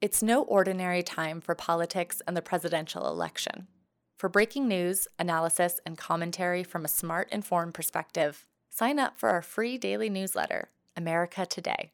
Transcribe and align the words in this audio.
It's 0.00 0.22
no 0.22 0.44
ordinary 0.44 1.02
time 1.02 1.42
for 1.42 1.54
politics 1.54 2.22
and 2.26 2.34
the 2.34 2.40
presidential 2.40 3.06
election. 3.06 3.66
For 4.18 4.30
breaking 4.30 4.66
news, 4.66 5.06
analysis, 5.18 5.78
and 5.84 5.98
commentary 5.98 6.64
from 6.64 6.86
a 6.86 6.88
smart, 6.88 7.28
informed 7.30 7.74
perspective, 7.74 8.46
sign 8.70 8.98
up 8.98 9.18
for 9.18 9.28
our 9.28 9.42
free 9.42 9.76
daily 9.76 10.08
newsletter, 10.08 10.70
America 10.96 11.44
Today. 11.44 11.92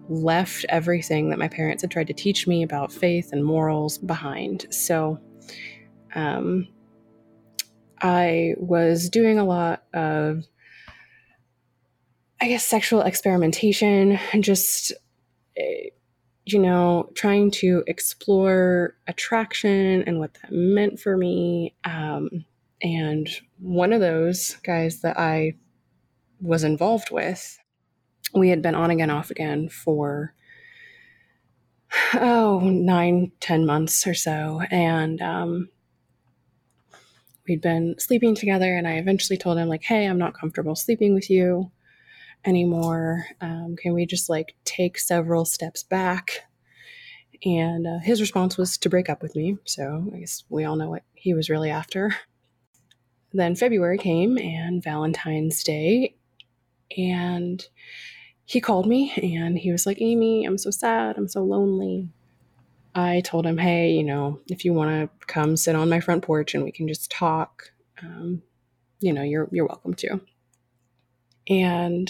left 0.08 0.66
everything 0.70 1.30
that 1.32 1.40
my 1.40 1.50
parents 1.50 1.82
had 1.84 1.92
tried 1.92 2.08
to 2.08 2.14
teach 2.14 2.48
me 2.48 2.64
about 2.64 2.94
faith 2.94 3.34
and 3.34 3.44
morals 3.44 3.98
behind. 3.98 4.68
So, 4.70 5.20
um, 6.16 6.70
I 8.02 8.54
was 8.58 9.09
doing 9.09 9.38
a 9.38 9.44
lot 9.44 9.84
of 9.94 10.45
I 12.40 12.48
guess, 12.48 12.66
sexual 12.66 13.02
experimentation 13.02 14.20
just, 14.40 14.94
eh, 15.58 15.90
you 16.46 16.60
know, 16.60 17.10
trying 17.16 17.52
to 17.52 17.84
explore 17.88 18.96
attraction 19.08 20.04
and 20.04 20.20
what 20.20 20.34
that 20.36 20.52
meant 20.52 21.00
for 21.00 21.18
me. 21.18 21.76
Um, 21.84 22.46
and 22.82 23.28
one 23.60 23.92
of 23.92 24.02
those 24.02 24.56
guys 24.64 25.02
that 25.02 25.20
I 25.20 25.54
was 26.40 26.64
involved 26.64 27.10
with, 27.12 27.58
we 28.34 28.50
had 28.50 28.62
been 28.62 28.76
on 28.76 28.92
again, 28.92 29.10
off 29.10 29.32
again 29.32 29.70
for 29.70 30.34
oh 32.14 32.60
nine, 32.64 33.32
ten 33.40 33.66
months 33.66 34.06
or 34.06 34.14
so, 34.14 34.62
and 34.70 35.22
um, 35.22 35.70
we'd 37.48 37.62
been 37.62 37.96
sleeping 37.98 38.36
together. 38.36 38.76
And 38.78 38.88
I 38.88 38.94
eventually 38.94 39.38
told 39.38 39.58
him 39.58 39.68
like, 39.68 39.84
"Hey, 39.84 40.06
I'm 40.06 40.18
not 40.18 40.38
comfortable 40.38 40.76
sleeping 40.76 41.14
with 41.14 41.30
you." 41.30 41.72
Anymore. 42.46 43.26
Um, 43.42 43.76
can 43.78 43.94
we 43.94 44.06
just 44.06 44.30
like 44.30 44.56
take 44.64 44.98
several 44.98 45.46
steps 45.46 45.84
back? 45.84 46.48
And 47.46 47.86
uh, 47.86 48.00
his 48.00 48.22
response 48.22 48.58
was 48.58 48.78
to 48.80 48.90
break 48.90 49.10
up 49.10 49.22
with 49.22 49.36
me. 49.36 49.58
So 49.66 50.10
I 50.14 50.20
guess 50.20 50.44
we 50.50 50.64
all 50.66 50.76
know 50.76 50.90
what 50.90 51.04
he 51.14 51.34
was 51.34 51.50
really 51.50 51.70
after. 51.70 52.16
Then 53.34 53.56
February 53.56 53.98
came 53.98 54.38
and 54.38 54.84
Valentine's 54.84 55.64
Day. 55.64 56.16
And 56.98 57.66
he 58.46 58.62
called 58.62 58.88
me 58.88 59.12
and 59.22 59.58
he 59.58 59.72
was 59.72 59.86
like, 59.86 60.02
Aimee, 60.02 60.46
I'm 60.46 60.58
so 60.58 60.72
sad. 60.72 61.18
I'm 61.18 61.28
so 61.28 61.44
lonely. 61.44 62.10
I 62.96 63.22
told 63.22 63.46
him, 63.46 63.58
hey, 63.58 63.92
you 63.92 64.04
know, 64.04 64.40
if 64.48 64.66
you 64.66 64.74
want 64.74 64.90
to 64.90 65.28
come 65.28 65.56
sit 65.58 65.76
on 65.76 65.90
my 65.90 66.00
front 66.00 66.24
porch 66.24 66.56
and 66.56 66.64
we 66.64 66.72
can 66.72 66.88
just 66.88 67.12
talk, 67.12 67.72
um, 68.02 68.42
you 69.00 69.14
know, 69.14 69.22
you're 69.22 69.48
you're 69.52 69.68
welcome 69.68 69.94
to. 69.96 70.20
And 71.50 72.09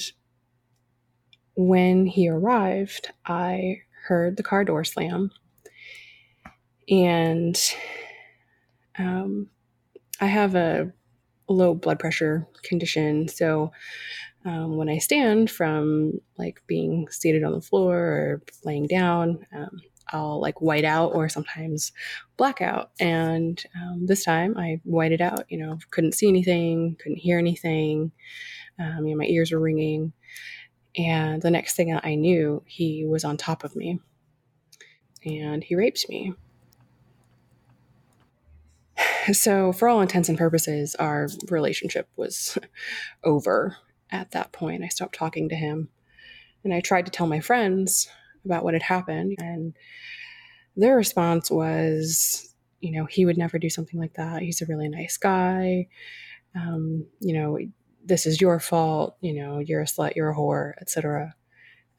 when 1.55 2.05
he 2.05 2.29
arrived, 2.29 3.11
I 3.25 3.81
heard 4.07 4.37
the 4.37 4.43
car 4.43 4.63
door 4.63 4.83
slam. 4.83 5.31
And 6.89 7.59
um, 8.97 9.49
I 10.19 10.27
have 10.27 10.55
a 10.55 10.91
low 11.49 11.73
blood 11.73 11.99
pressure 11.99 12.47
condition. 12.63 13.27
So 13.27 13.71
um, 14.45 14.77
when 14.77 14.89
I 14.89 14.97
stand 14.97 15.51
from 15.51 16.19
like 16.37 16.61
being 16.67 17.07
seated 17.09 17.43
on 17.43 17.53
the 17.53 17.61
floor 17.61 17.97
or 17.97 18.41
laying 18.63 18.87
down, 18.87 19.45
um, 19.53 19.81
I'll 20.13 20.39
like 20.39 20.61
white 20.61 20.85
out 20.85 21.13
or 21.13 21.27
sometimes 21.27 21.91
black 22.37 22.61
out. 22.61 22.91
And 22.99 23.61
um, 23.75 24.05
this 24.05 24.23
time 24.23 24.57
I 24.57 24.79
whited 24.83 25.21
out, 25.21 25.45
you 25.49 25.57
know, 25.57 25.77
couldn't 25.91 26.13
see 26.13 26.29
anything, 26.29 26.95
couldn't 27.01 27.17
hear 27.17 27.37
anything. 27.37 28.11
Um, 28.79 29.05
you 29.05 29.13
know, 29.13 29.19
my 29.19 29.25
ears 29.25 29.51
were 29.51 29.59
ringing. 29.59 30.13
And 30.97 31.41
the 31.41 31.51
next 31.51 31.75
thing 31.75 31.97
I 32.01 32.15
knew, 32.15 32.63
he 32.65 33.05
was 33.05 33.23
on 33.23 33.37
top 33.37 33.63
of 33.63 33.75
me 33.75 33.99
and 35.23 35.63
he 35.63 35.75
raped 35.75 36.07
me. 36.09 36.33
So, 39.33 39.73
for 39.73 39.89
all 39.89 39.99
intents 39.99 40.29
and 40.29 40.37
purposes, 40.37 40.95
our 40.95 41.27
relationship 41.49 42.07
was 42.15 42.57
over 43.25 43.75
at 44.09 44.31
that 44.31 44.53
point. 44.53 44.85
I 44.85 44.87
stopped 44.87 45.15
talking 45.15 45.49
to 45.49 45.55
him 45.55 45.89
and 46.63 46.73
I 46.73 46.79
tried 46.79 47.05
to 47.07 47.11
tell 47.11 47.27
my 47.27 47.41
friends 47.41 48.07
about 48.45 48.63
what 48.63 48.73
had 48.73 48.83
happened. 48.83 49.35
And 49.39 49.73
their 50.77 50.95
response 50.95 51.51
was, 51.51 52.53
you 52.79 52.91
know, 52.91 53.05
he 53.05 53.25
would 53.25 53.37
never 53.37 53.59
do 53.59 53.69
something 53.69 53.99
like 53.99 54.13
that. 54.13 54.41
He's 54.41 54.61
a 54.61 54.65
really 54.65 54.87
nice 54.87 55.17
guy. 55.17 55.87
Um, 56.55 57.05
you 57.19 57.33
know, 57.33 57.59
this 58.07 58.25
is 58.25 58.39
your 58.39 58.59
fault, 58.59 59.17
you 59.19 59.33
know, 59.33 59.59
you're 59.59 59.81
a 59.81 59.85
slut, 59.85 60.15
you're 60.15 60.29
a 60.29 60.35
whore, 60.35 60.73
etc. 60.81 61.35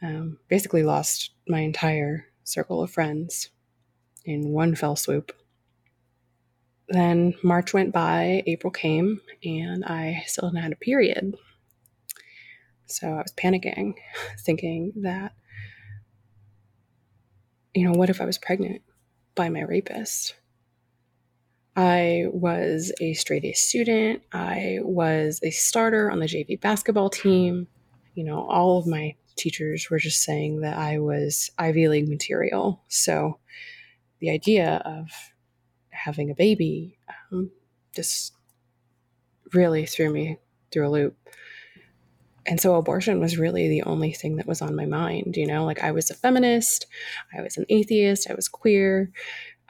Um, 0.03 0.39
basically 0.49 0.83
lost 0.83 1.31
my 1.47 1.61
entire 1.61 2.27
circle 2.45 2.83
of 2.83 2.91
friends 2.91 3.51
in 4.25 4.49
one 4.49 4.75
fell 4.75 4.97
swoop. 4.97 5.33
Then 6.89 7.35
March 7.43 7.75
went 7.75 7.93
by, 7.93 8.43
April 8.47 8.71
came, 8.71 9.21
and 9.45 9.85
I 9.85 10.23
still 10.27 10.49
hadn't 10.49 10.63
had 10.63 10.73
a 10.73 10.77
period. 10.77 11.37
So 12.87 13.09
I 13.09 13.23
was 13.23 13.35
panicking, 13.37 13.95
thinking 14.41 14.93
that, 15.03 15.33
you 17.75 17.87
know, 17.87 17.93
what 17.93 18.09
if 18.09 18.23
I 18.23 18.25
was 18.25 18.39
pregnant 18.39 18.81
by 19.35 19.51
my 19.51 19.61
rapist? 19.61 20.35
I 21.79 22.25
was 22.33 22.91
a 23.01 23.15
straight 23.15 23.45
A 23.45 23.53
student. 23.53 24.23
I 24.33 24.79
was 24.83 25.39
a 25.45 25.51
starter 25.51 26.11
on 26.11 26.19
the 26.19 26.27
JV 26.27 26.61
basketball 26.61 27.09
team. 27.09 27.69
You 28.17 28.25
know, 28.25 28.41
all 28.49 28.79
of 28.79 28.89
my 28.89 29.15
teachers 29.37 29.89
were 29.89 30.01
just 30.01 30.25
saying 30.25 30.63
that 30.63 30.77
I 30.77 30.99
was 30.99 31.53
Ivy 31.57 31.87
League 31.87 32.09
material. 32.09 32.83
So 32.89 33.39
the 34.19 34.31
idea 34.31 34.83
of 34.85 35.09
having 35.91 36.33
a 36.33 36.35
baby 36.35 36.99
um, 37.31 37.53
just 37.95 38.33
really 39.55 39.87
threw 39.87 40.13
me 40.13 40.39
through 40.73 40.89
a 40.89 40.91
loop. 40.91 41.17
And 42.45 42.61
so 42.61 42.75
abortion 42.75 43.21
was 43.21 43.39
really 43.39 43.69
the 43.69 43.85
only 43.85 44.13
thing 44.13 44.35
that 44.37 44.49
was 44.49 44.63
on 44.63 44.75
my 44.75 44.87
mind. 44.87 45.37
You 45.37 45.47
know, 45.47 45.65
like 45.65 45.85
I 45.85 45.93
was 45.93 46.11
a 46.11 46.15
feminist, 46.15 46.89
I 47.37 47.41
was 47.41 47.57
an 47.57 47.67
atheist, 47.69 48.29
I 48.29 48.35
was 48.35 48.49
queer. 48.49 49.13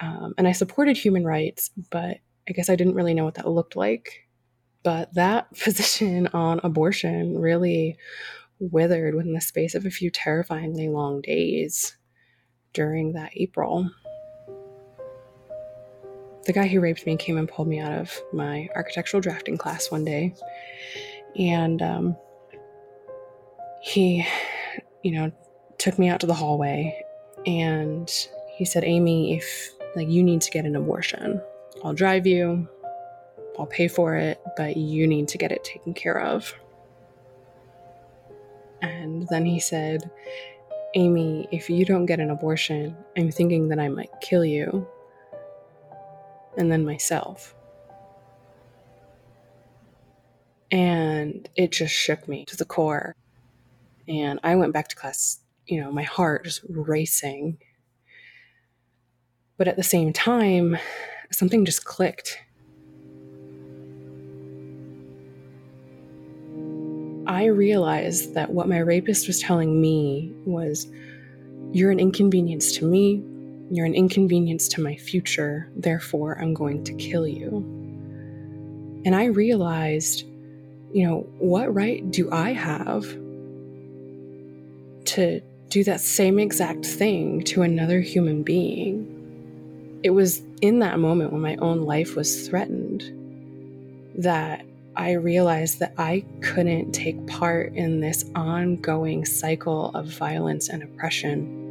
Um, 0.00 0.34
and 0.38 0.46
I 0.46 0.52
supported 0.52 0.96
human 0.96 1.24
rights, 1.24 1.70
but 1.90 2.18
I 2.48 2.52
guess 2.52 2.70
I 2.70 2.76
didn't 2.76 2.94
really 2.94 3.14
know 3.14 3.24
what 3.24 3.34
that 3.34 3.48
looked 3.48 3.76
like. 3.76 4.28
But 4.82 5.14
that 5.14 5.50
position 5.58 6.28
on 6.28 6.60
abortion 6.62 7.38
really 7.38 7.96
withered 8.60 9.14
within 9.14 9.34
the 9.34 9.40
space 9.40 9.74
of 9.74 9.86
a 9.86 9.90
few 9.90 10.10
terrifyingly 10.10 10.88
long 10.88 11.20
days 11.20 11.96
during 12.72 13.12
that 13.12 13.30
April. 13.36 13.90
The 16.46 16.52
guy 16.52 16.66
who 16.66 16.80
raped 16.80 17.04
me 17.04 17.16
came 17.16 17.36
and 17.36 17.48
pulled 17.48 17.68
me 17.68 17.78
out 17.78 17.92
of 17.92 18.10
my 18.32 18.68
architectural 18.74 19.20
drafting 19.20 19.58
class 19.58 19.90
one 19.90 20.04
day. 20.04 20.34
And 21.38 21.82
um, 21.82 22.16
he, 23.82 24.26
you 25.02 25.12
know, 25.12 25.32
took 25.78 25.98
me 25.98 26.08
out 26.08 26.20
to 26.20 26.26
the 26.26 26.34
hallway 26.34 27.00
and 27.46 28.10
he 28.56 28.64
said, 28.64 28.82
Aimee, 28.82 29.36
if 29.36 29.72
like, 29.96 30.08
you 30.08 30.22
need 30.22 30.40
to 30.42 30.50
get 30.50 30.64
an 30.64 30.76
abortion. 30.76 31.40
I'll 31.84 31.94
drive 31.94 32.26
you, 32.26 32.68
I'll 33.58 33.66
pay 33.66 33.88
for 33.88 34.16
it, 34.16 34.40
but 34.56 34.76
you 34.76 35.06
need 35.06 35.28
to 35.28 35.38
get 35.38 35.52
it 35.52 35.64
taken 35.64 35.94
care 35.94 36.20
of. 36.20 36.54
And 38.80 39.26
then 39.28 39.44
he 39.44 39.58
said, 39.58 40.10
Aimee, 40.94 41.48
if 41.50 41.68
you 41.68 41.84
don't 41.84 42.06
get 42.06 42.20
an 42.20 42.30
abortion, 42.30 42.96
I'm 43.16 43.30
thinking 43.30 43.68
that 43.68 43.78
I 43.78 43.88
might 43.88 44.10
kill 44.20 44.44
you. 44.44 44.86
And 46.56 46.70
then 46.70 46.84
myself. 46.84 47.54
And 50.70 51.48
it 51.56 51.72
just 51.72 51.94
shook 51.94 52.28
me 52.28 52.44
to 52.46 52.56
the 52.56 52.64
core. 52.64 53.14
And 54.06 54.40
I 54.42 54.56
went 54.56 54.72
back 54.72 54.88
to 54.88 54.96
class, 54.96 55.40
you 55.66 55.80
know, 55.80 55.90
my 55.90 56.02
heart 56.02 56.44
just 56.44 56.62
racing 56.68 57.58
but 59.58 59.68
at 59.68 59.76
the 59.76 59.82
same 59.82 60.12
time, 60.12 60.78
something 61.30 61.64
just 61.64 61.84
clicked. 61.84 62.38
I 67.26 67.44
realized 67.46 68.34
that 68.34 68.50
what 68.50 68.68
my 68.68 68.78
rapist 68.78 69.26
was 69.26 69.40
telling 69.40 69.80
me 69.80 70.32
was 70.46 70.86
you're 71.72 71.90
an 71.90 72.00
inconvenience 72.00 72.72
to 72.78 72.86
me, 72.86 73.22
you're 73.70 73.84
an 73.84 73.94
inconvenience 73.94 74.66
to 74.68 74.80
my 74.80 74.96
future, 74.96 75.68
therefore 75.76 76.38
I'm 76.40 76.54
going 76.54 76.84
to 76.84 76.94
kill 76.94 77.26
you. 77.26 77.58
And 79.04 79.14
I 79.14 79.26
realized, 79.26 80.22
you 80.92 81.06
know, 81.06 81.26
what 81.38 81.74
right 81.74 82.10
do 82.10 82.30
I 82.32 82.54
have 82.54 83.04
to 85.06 85.40
do 85.68 85.84
that 85.84 86.00
same 86.00 86.38
exact 86.38 86.86
thing 86.86 87.42
to 87.44 87.60
another 87.60 88.00
human 88.00 88.42
being? 88.42 89.17
It 90.02 90.10
was 90.10 90.42
in 90.60 90.78
that 90.80 90.98
moment 90.98 91.32
when 91.32 91.40
my 91.42 91.56
own 91.56 91.82
life 91.82 92.14
was 92.16 92.48
threatened 92.48 93.02
that 94.16 94.64
I 94.96 95.12
realized 95.12 95.78
that 95.78 95.94
I 95.96 96.24
couldn't 96.40 96.92
take 96.92 97.26
part 97.26 97.74
in 97.74 98.00
this 98.00 98.24
ongoing 98.34 99.24
cycle 99.24 99.90
of 99.94 100.06
violence 100.06 100.68
and 100.68 100.82
oppression. 100.82 101.64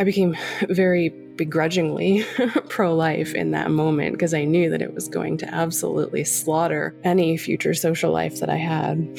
I 0.00 0.04
became 0.04 0.34
very 0.68 1.10
begrudgingly 1.10 2.24
pro 2.68 2.94
life 2.94 3.34
in 3.34 3.50
that 3.52 3.70
moment 3.70 4.12
because 4.12 4.34
I 4.34 4.44
knew 4.44 4.70
that 4.70 4.82
it 4.82 4.94
was 4.94 5.08
going 5.08 5.36
to 5.38 5.54
absolutely 5.54 6.24
slaughter 6.24 6.94
any 7.04 7.36
future 7.36 7.74
social 7.74 8.12
life 8.12 8.40
that 8.40 8.50
I 8.50 8.56
had. 8.56 9.18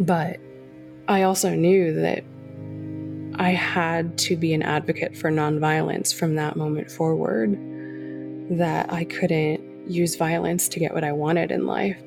But 0.00 0.40
I 1.08 1.22
also 1.22 1.54
knew 1.54 1.94
that 1.94 2.24
I 3.36 3.50
had 3.50 4.16
to 4.18 4.36
be 4.36 4.54
an 4.54 4.62
advocate 4.62 5.16
for 5.16 5.30
nonviolence 5.30 6.14
from 6.14 6.36
that 6.36 6.56
moment 6.56 6.90
forward, 6.90 7.58
that 8.50 8.92
I 8.92 9.04
couldn't 9.04 9.90
use 9.90 10.16
violence 10.16 10.68
to 10.68 10.78
get 10.78 10.94
what 10.94 11.04
I 11.04 11.12
wanted 11.12 11.50
in 11.50 11.66
life. 11.66 11.98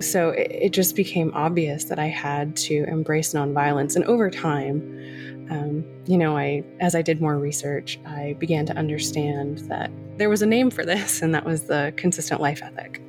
So 0.00 0.30
it, 0.30 0.50
it 0.50 0.72
just 0.72 0.96
became 0.96 1.30
obvious 1.34 1.84
that 1.84 1.98
I 1.98 2.06
had 2.06 2.56
to 2.56 2.84
embrace 2.84 3.32
nonviolence. 3.32 3.96
And 3.96 4.04
over 4.04 4.30
time, 4.30 4.80
um, 5.50 5.84
you 6.06 6.16
know, 6.16 6.36
I 6.36 6.64
as 6.80 6.94
I 6.94 7.02
did 7.02 7.20
more 7.20 7.38
research, 7.38 7.98
I 8.06 8.34
began 8.38 8.66
to 8.66 8.76
understand 8.76 9.58
that 9.70 9.90
there 10.16 10.28
was 10.28 10.42
a 10.42 10.46
name 10.46 10.70
for 10.70 10.84
this, 10.84 11.22
and 11.22 11.34
that 11.34 11.44
was 11.44 11.64
the 11.64 11.92
consistent 11.96 12.40
life 12.40 12.62
ethic. 12.62 13.00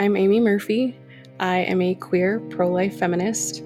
I'm 0.00 0.16
Aimee 0.16 0.40
Murphy. 0.40 0.96
I 1.40 1.58
am 1.58 1.80
a 1.80 1.94
queer 1.94 2.40
pro 2.50 2.68
life 2.68 2.98
feminist, 2.98 3.60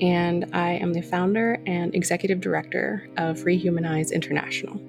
and 0.00 0.48
I 0.52 0.72
am 0.72 0.92
the 0.92 1.02
founder 1.02 1.60
and 1.66 1.92
executive 1.94 2.40
director 2.40 3.08
of 3.16 3.38
Rehumanize 3.38 4.12
International. 4.12 4.80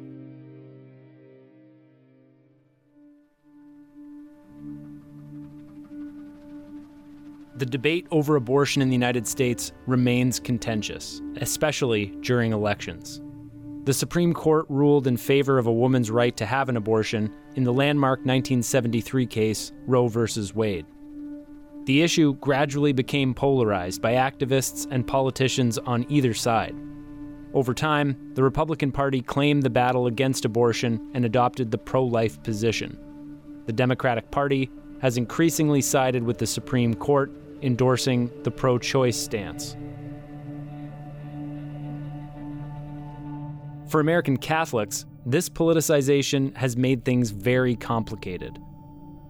The 7.56 7.66
debate 7.66 8.06
over 8.12 8.36
abortion 8.36 8.84
in 8.84 8.90
the 8.90 8.94
United 8.94 9.28
States 9.28 9.72
remains 9.88 10.40
contentious, 10.40 11.24
especially 11.38 12.08
during 12.22 12.54
elections. 12.54 13.20
The 13.86 13.94
Supreme 13.94 14.36
Court 14.36 14.68
ruled 14.70 15.08
in 15.08 15.18
favor 15.18 15.58
of 15.58 15.66
a 15.66 15.74
woman's 15.74 16.12
right 16.12 16.38
to 16.38 16.46
have 16.46 16.70
an 16.70 16.78
abortion 16.78 17.34
in 17.56 17.64
the 17.64 17.74
landmark 17.74 18.20
1973 18.20 19.26
case, 19.26 19.72
Roe 19.88 20.08
v. 20.08 20.28
Wade. 20.54 20.86
The 21.88 22.02
issue 22.02 22.34
gradually 22.42 22.92
became 22.92 23.34
polarized 23.34 24.02
by 24.02 24.16
activists 24.16 24.86
and 24.92 25.08
politicians 25.08 25.78
on 25.78 26.06
either 26.10 26.34
side. 26.34 26.76
Over 27.54 27.74
time, 27.74 28.34
the 28.34 28.44
Republican 28.44 28.92
Party 28.92 29.22
claimed 29.22 29.64
the 29.64 29.70
battle 29.70 30.08
against 30.08 30.44
abortion 30.44 31.10
and 31.14 31.24
adopted 31.24 31.72
the 31.72 31.78
pro 31.78 32.04
life 32.04 32.44
position. 32.44 33.00
The 33.68 33.72
Democratic 33.72 34.30
Party 34.32 34.70
has 35.02 35.16
increasingly 35.16 35.80
sided 35.80 36.24
with 36.24 36.40
the 36.40 36.46
Supreme 36.46 36.94
Court 36.94 37.32
endorsing 37.62 38.32
the 38.44 38.52
pro 38.52 38.78
choice 38.78 39.16
stance. 39.16 39.78
For 43.88 44.02
American 44.02 44.36
Catholics, 44.36 45.06
this 45.26 45.48
politicization 45.48 46.54
has 46.58 46.76
made 46.76 47.06
things 47.06 47.30
very 47.30 47.78
complicated. 47.78 48.60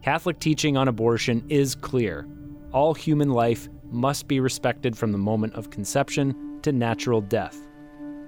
Catholic 0.01 0.39
teaching 0.39 0.75
on 0.75 0.87
abortion 0.87 1.45
is 1.49 1.75
clear. 1.75 2.27
All 2.73 2.93
human 2.93 3.29
life 3.29 3.69
must 3.89 4.27
be 4.27 4.39
respected 4.39 4.97
from 4.97 5.11
the 5.11 5.17
moment 5.17 5.53
of 5.53 5.69
conception 5.69 6.59
to 6.61 6.71
natural 6.71 7.21
death. 7.21 7.57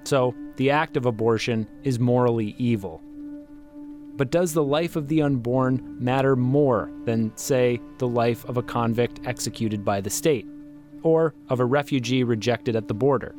So, 0.06 0.34
the 0.56 0.72
act 0.72 0.98
of 0.98 1.06
abortion 1.06 1.68
is 1.84 2.00
morally 2.00 2.56
evil. 2.58 3.02
But 4.16 4.32
does 4.32 4.54
the 4.54 4.64
life 4.64 4.96
of 4.96 5.08
the 5.08 5.22
unborn 5.22 5.98
matter 6.00 6.36
more 6.36 6.92
than, 7.06 7.32
say, 7.38 7.82
the 7.98 8.08
life 8.08 8.44
of 8.46 8.58
a 8.58 8.64
convict 8.64 9.22
executed 9.26 9.86
by 9.86 10.02
the 10.02 10.10
state, 10.10 10.46
or 11.04 11.34
of 11.50 11.60
a 11.60 11.66
refugee 11.66 12.24
rejected 12.24 12.76
at 12.76 12.88
the 12.88 12.94
border? 12.94 13.36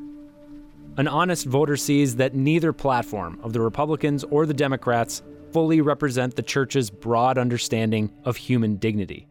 An 0.96 1.08
honest 1.08 1.46
voter 1.46 1.76
sees 1.76 2.16
that 2.16 2.34
neither 2.34 2.72
platform 2.72 3.38
of 3.42 3.52
the 3.52 3.60
Republicans 3.60 4.24
or 4.24 4.44
the 4.44 4.54
Democrats 4.54 5.22
fully 5.52 5.80
represent 5.80 6.36
the 6.36 6.42
church's 6.42 6.90
broad 6.90 7.38
understanding 7.38 8.10
of 8.24 8.36
human 8.36 8.76
dignity. 8.76 9.26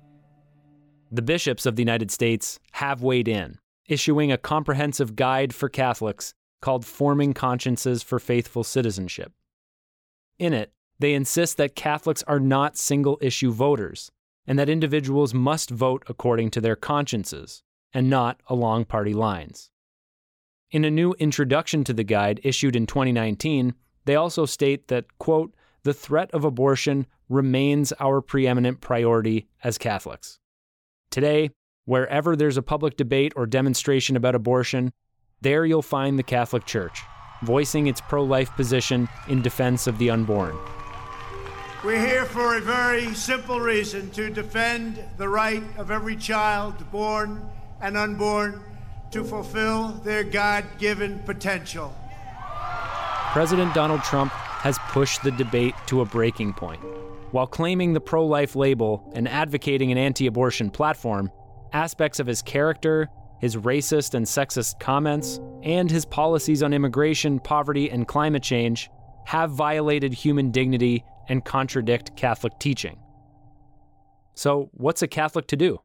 The 1.11 1.21
bishops 1.23 1.65
of 1.65 1.75
the 1.75 1.81
United 1.81 2.11
States 2.11 2.59
have 2.73 3.01
weighed 3.01 3.27
in, 3.27 3.57
issuing 3.87 4.31
a 4.31 4.37
comprehensive 4.37 5.15
guide 5.15 5.55
for 5.55 5.67
Catholics 5.67 6.35
called 6.61 6.85
Forming 6.85 7.33
Consciences 7.33 8.03
for 8.03 8.19
Faithful 8.19 8.63
Citizenship. 8.63 9.33
In 10.37 10.53
it, 10.53 10.71
they 10.99 11.15
insist 11.15 11.57
that 11.57 11.75
Catholics 11.75 12.23
are 12.27 12.39
not 12.39 12.77
single 12.77 13.17
issue 13.21 13.51
voters, 13.51 14.11
and 14.45 14.59
that 14.59 14.69
individuals 14.69 15.33
must 15.33 15.71
vote 15.71 16.03
according 16.07 16.51
to 16.51 16.61
their 16.61 16.75
consciences, 16.75 17.63
and 17.91 18.09
not 18.09 18.39
along 18.47 18.85
party 18.85 19.13
lines. 19.13 19.71
In 20.69 20.85
a 20.85 20.91
new 20.91 21.13
introduction 21.13 21.83
to 21.85 21.93
the 21.93 22.03
guide 22.03 22.39
issued 22.43 22.75
in 22.75 22.85
2019, 22.85 23.73
they 24.05 24.15
also 24.15 24.45
state 24.45 24.89
that, 24.89 25.05
quote, 25.17 25.55
the 25.83 25.93
threat 25.93 26.29
of 26.31 26.43
abortion 26.43 27.07
remains 27.29 27.93
our 27.99 28.21
preeminent 28.21 28.81
priority 28.81 29.47
as 29.63 29.79
Catholics. 29.79 30.39
Today, 31.11 31.49
wherever 31.85 32.35
there's 32.35 32.57
a 32.57 32.61
public 32.61 32.95
debate 32.95 33.33
or 33.35 33.47
demonstration 33.47 34.15
about 34.15 34.35
abortion, 34.35 34.93
there 35.41 35.65
you'll 35.65 35.81
find 35.81 36.19
the 36.19 36.23
Catholic 36.23 36.65
Church, 36.65 37.01
voicing 37.41 37.87
its 37.87 37.99
pro 37.99 38.23
life 38.23 38.51
position 38.55 39.09
in 39.27 39.41
defense 39.41 39.87
of 39.87 39.97
the 39.97 40.11
unborn. 40.11 40.55
We're 41.83 42.05
here 42.05 42.25
for 42.25 42.57
a 42.57 42.61
very 42.61 43.13
simple 43.15 43.59
reason 43.59 44.11
to 44.11 44.29
defend 44.29 45.03
the 45.17 45.29
right 45.29 45.63
of 45.77 45.89
every 45.89 46.15
child, 46.15 46.91
born 46.91 47.41
and 47.81 47.97
unborn, 47.97 48.61
to 49.11 49.23
fulfill 49.23 49.93
their 50.03 50.23
God 50.23 50.65
given 50.77 51.19
potential. 51.19 51.95
President 53.31 53.73
Donald 53.73 54.03
Trump 54.03 54.31
has 54.31 54.77
pushed 54.89 55.23
the 55.23 55.31
debate 55.31 55.73
to 55.87 56.01
a 56.01 56.05
breaking 56.05 56.53
point. 56.53 56.81
While 57.31 57.45
claiming 57.45 57.93
the 57.93 58.01
pro 58.01 58.25
life 58.25 58.55
label 58.55 59.07
and 59.13 59.27
advocating 59.27 59.91
an 59.91 59.99
anti 59.99 60.25
abortion 60.25 60.71
platform, 60.71 61.29
aspects 61.73 62.19
of 62.19 62.25
his 62.25 62.41
character, 62.41 63.07
his 63.39 63.55
racist 63.55 64.15
and 64.15 64.25
sexist 64.25 64.79
comments, 64.79 65.39
and 65.61 65.91
his 65.91 66.05
policies 66.05 66.63
on 66.63 66.73
immigration, 66.73 67.39
poverty, 67.39 67.91
and 67.91 68.07
climate 68.07 68.41
change 68.41 68.89
have 69.25 69.51
violated 69.51 70.11
human 70.11 70.49
dignity 70.49 71.03
and 71.27 71.45
contradict 71.45 72.15
Catholic 72.17 72.57
teaching. 72.57 72.97
So, 74.33 74.71
what's 74.73 75.03
a 75.03 75.07
Catholic 75.07 75.45
to 75.47 75.55
do? 75.55 75.79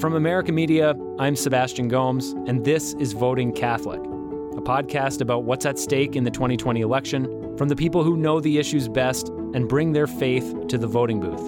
From 0.00 0.14
America 0.14 0.52
Media, 0.52 0.94
I'm 1.18 1.34
Sebastian 1.34 1.88
Gomes, 1.88 2.30
and 2.46 2.64
this 2.64 2.94
is 2.94 3.12
Voting 3.12 3.52
Catholic, 3.52 4.00
a 4.00 4.62
podcast 4.62 5.20
about 5.20 5.42
what's 5.42 5.66
at 5.66 5.80
stake 5.80 6.14
in 6.14 6.22
the 6.22 6.30
2020 6.30 6.80
election 6.80 7.41
from 7.56 7.68
the 7.68 7.76
people 7.76 8.02
who 8.02 8.16
know 8.16 8.40
the 8.40 8.58
issues 8.58 8.88
best 8.88 9.28
and 9.28 9.68
bring 9.68 9.92
their 9.92 10.06
faith 10.06 10.54
to 10.68 10.78
the 10.78 10.86
voting 10.86 11.20
booth. 11.20 11.46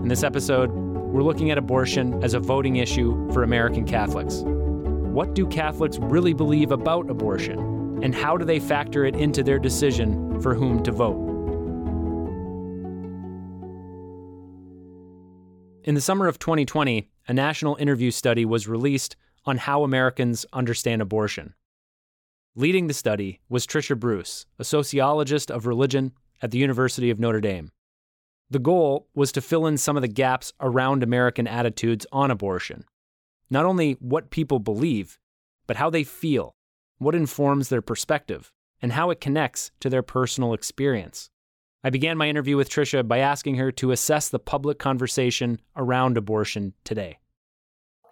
In 0.00 0.08
this 0.08 0.22
episode, 0.22 0.70
we're 0.70 1.22
looking 1.22 1.50
at 1.50 1.58
abortion 1.58 2.22
as 2.22 2.34
a 2.34 2.40
voting 2.40 2.76
issue 2.76 3.30
for 3.32 3.42
American 3.42 3.84
Catholics. 3.84 4.42
What 4.44 5.34
do 5.34 5.46
Catholics 5.46 5.98
really 5.98 6.32
believe 6.32 6.70
about 6.70 7.10
abortion, 7.10 7.58
and 8.02 8.14
how 8.14 8.36
do 8.36 8.44
they 8.44 8.60
factor 8.60 9.04
it 9.04 9.16
into 9.16 9.42
their 9.42 9.58
decision 9.58 10.40
for 10.40 10.54
whom 10.54 10.82
to 10.84 10.92
vote? 10.92 11.26
In 15.84 15.94
the 15.94 16.00
summer 16.00 16.28
of 16.28 16.38
2020, 16.38 17.10
a 17.26 17.32
national 17.34 17.76
interview 17.76 18.10
study 18.10 18.44
was 18.44 18.68
released 18.68 19.16
on 19.44 19.56
how 19.56 19.82
Americans 19.82 20.46
understand 20.52 21.02
abortion. 21.02 21.54
Leading 22.56 22.88
the 22.88 22.94
study 22.94 23.38
was 23.48 23.64
Tricia 23.64 23.96
Bruce, 23.96 24.44
a 24.58 24.64
sociologist 24.64 25.52
of 25.52 25.66
religion 25.66 26.10
at 26.42 26.50
the 26.50 26.58
University 26.58 27.08
of 27.08 27.20
Notre 27.20 27.40
Dame. 27.40 27.70
The 28.50 28.58
goal 28.58 29.06
was 29.14 29.30
to 29.32 29.40
fill 29.40 29.66
in 29.66 29.76
some 29.76 29.96
of 29.96 30.02
the 30.02 30.08
gaps 30.08 30.52
around 30.60 31.04
American 31.04 31.46
attitudes 31.46 32.08
on 32.10 32.28
abortion. 32.28 32.84
Not 33.50 33.66
only 33.66 33.92
what 34.00 34.30
people 34.30 34.58
believe, 34.58 35.20
but 35.68 35.76
how 35.76 35.90
they 35.90 36.02
feel, 36.02 36.56
what 36.98 37.14
informs 37.14 37.68
their 37.68 37.82
perspective, 37.82 38.50
and 38.82 38.94
how 38.94 39.10
it 39.10 39.20
connects 39.20 39.70
to 39.78 39.88
their 39.88 40.02
personal 40.02 40.52
experience. 40.52 41.30
I 41.84 41.90
began 41.90 42.18
my 42.18 42.28
interview 42.28 42.56
with 42.56 42.68
Tricia 42.68 43.06
by 43.06 43.18
asking 43.18 43.54
her 43.54 43.70
to 43.72 43.92
assess 43.92 44.28
the 44.28 44.40
public 44.40 44.80
conversation 44.80 45.60
around 45.76 46.16
abortion 46.16 46.74
today. 46.82 47.20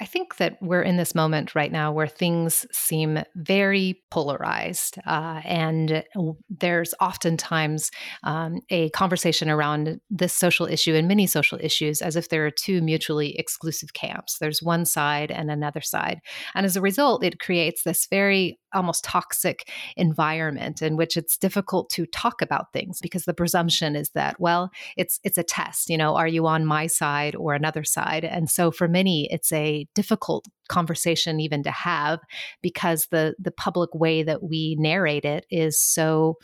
I 0.01 0.05
think 0.05 0.37
that 0.37 0.59
we're 0.61 0.83
in 0.83 0.97
this 0.97 1.15
moment 1.15 1.55
right 1.55 1.73
now 1.73 1.93
where 1.93 2.07
things 2.07 2.67
seem 2.71 3.23
very 3.35 4.01
polarized. 4.11 4.99
Uh, 5.07 5.41
and 5.45 6.05
there's 6.49 6.95
oftentimes 7.01 7.91
um, 8.23 8.61
a 8.71 8.91
conversation 8.91 9.51
around 9.51 10.01
this 10.11 10.33
social 10.33 10.67
issue 10.67 10.95
and 10.95 11.09
many 11.09 11.27
social 11.27 11.59
issues 11.61 12.01
as 12.01 12.17
if 12.17 12.29
there 12.29 12.47
are 12.47 12.51
two 12.51 12.81
mutually 12.81 13.37
exclusive 13.39 13.93
camps. 13.93 14.39
There's 14.39 14.63
one 14.63 14.85
side 14.85 15.31
and 15.31 15.51
another 15.51 15.81
side. 15.81 16.21
And 16.55 16.65
as 16.65 16.77
a 16.77 16.81
result, 16.81 17.25
it 17.25 17.41
creates 17.41 17.83
this 17.83 18.07
very 18.09 18.59
almost 18.75 19.05
toxic 19.05 19.71
environment 19.97 20.83
in 20.83 20.97
which 20.97 21.17
it's 21.17 21.39
difficult 21.39 21.89
to 21.91 22.07
talk 22.07 22.43
about 22.43 22.73
things 22.73 23.01
because 23.01 23.25
the 23.25 23.35
presumption 23.35 23.97
is 23.97 24.11
that 24.11 24.39
well 24.39 24.71
it's 24.97 25.19
it's 25.25 25.39
a 25.39 25.43
test 25.43 25.89
you 25.89 25.97
know 25.97 26.17
are 26.17 26.29
you 26.29 26.47
on 26.47 26.67
my 26.67 26.87
side 26.87 27.35
or 27.37 27.55
another 27.55 27.83
side 27.83 28.25
and 28.25 28.51
so 28.51 28.71
for 28.71 28.87
many 28.87 29.27
it's 29.33 29.53
a 29.53 29.87
difficult 29.95 30.47
conversation 30.69 31.41
even 31.41 31.63
to 31.63 31.71
have 31.71 32.21
because 32.63 33.07
the 33.11 33.35
the 33.39 33.51
public 33.51 33.95
way 33.95 34.23
that 34.23 34.43
we 34.43 34.77
narrate 34.79 35.25
it 35.25 35.47
is 35.51 35.81
so 35.81 36.37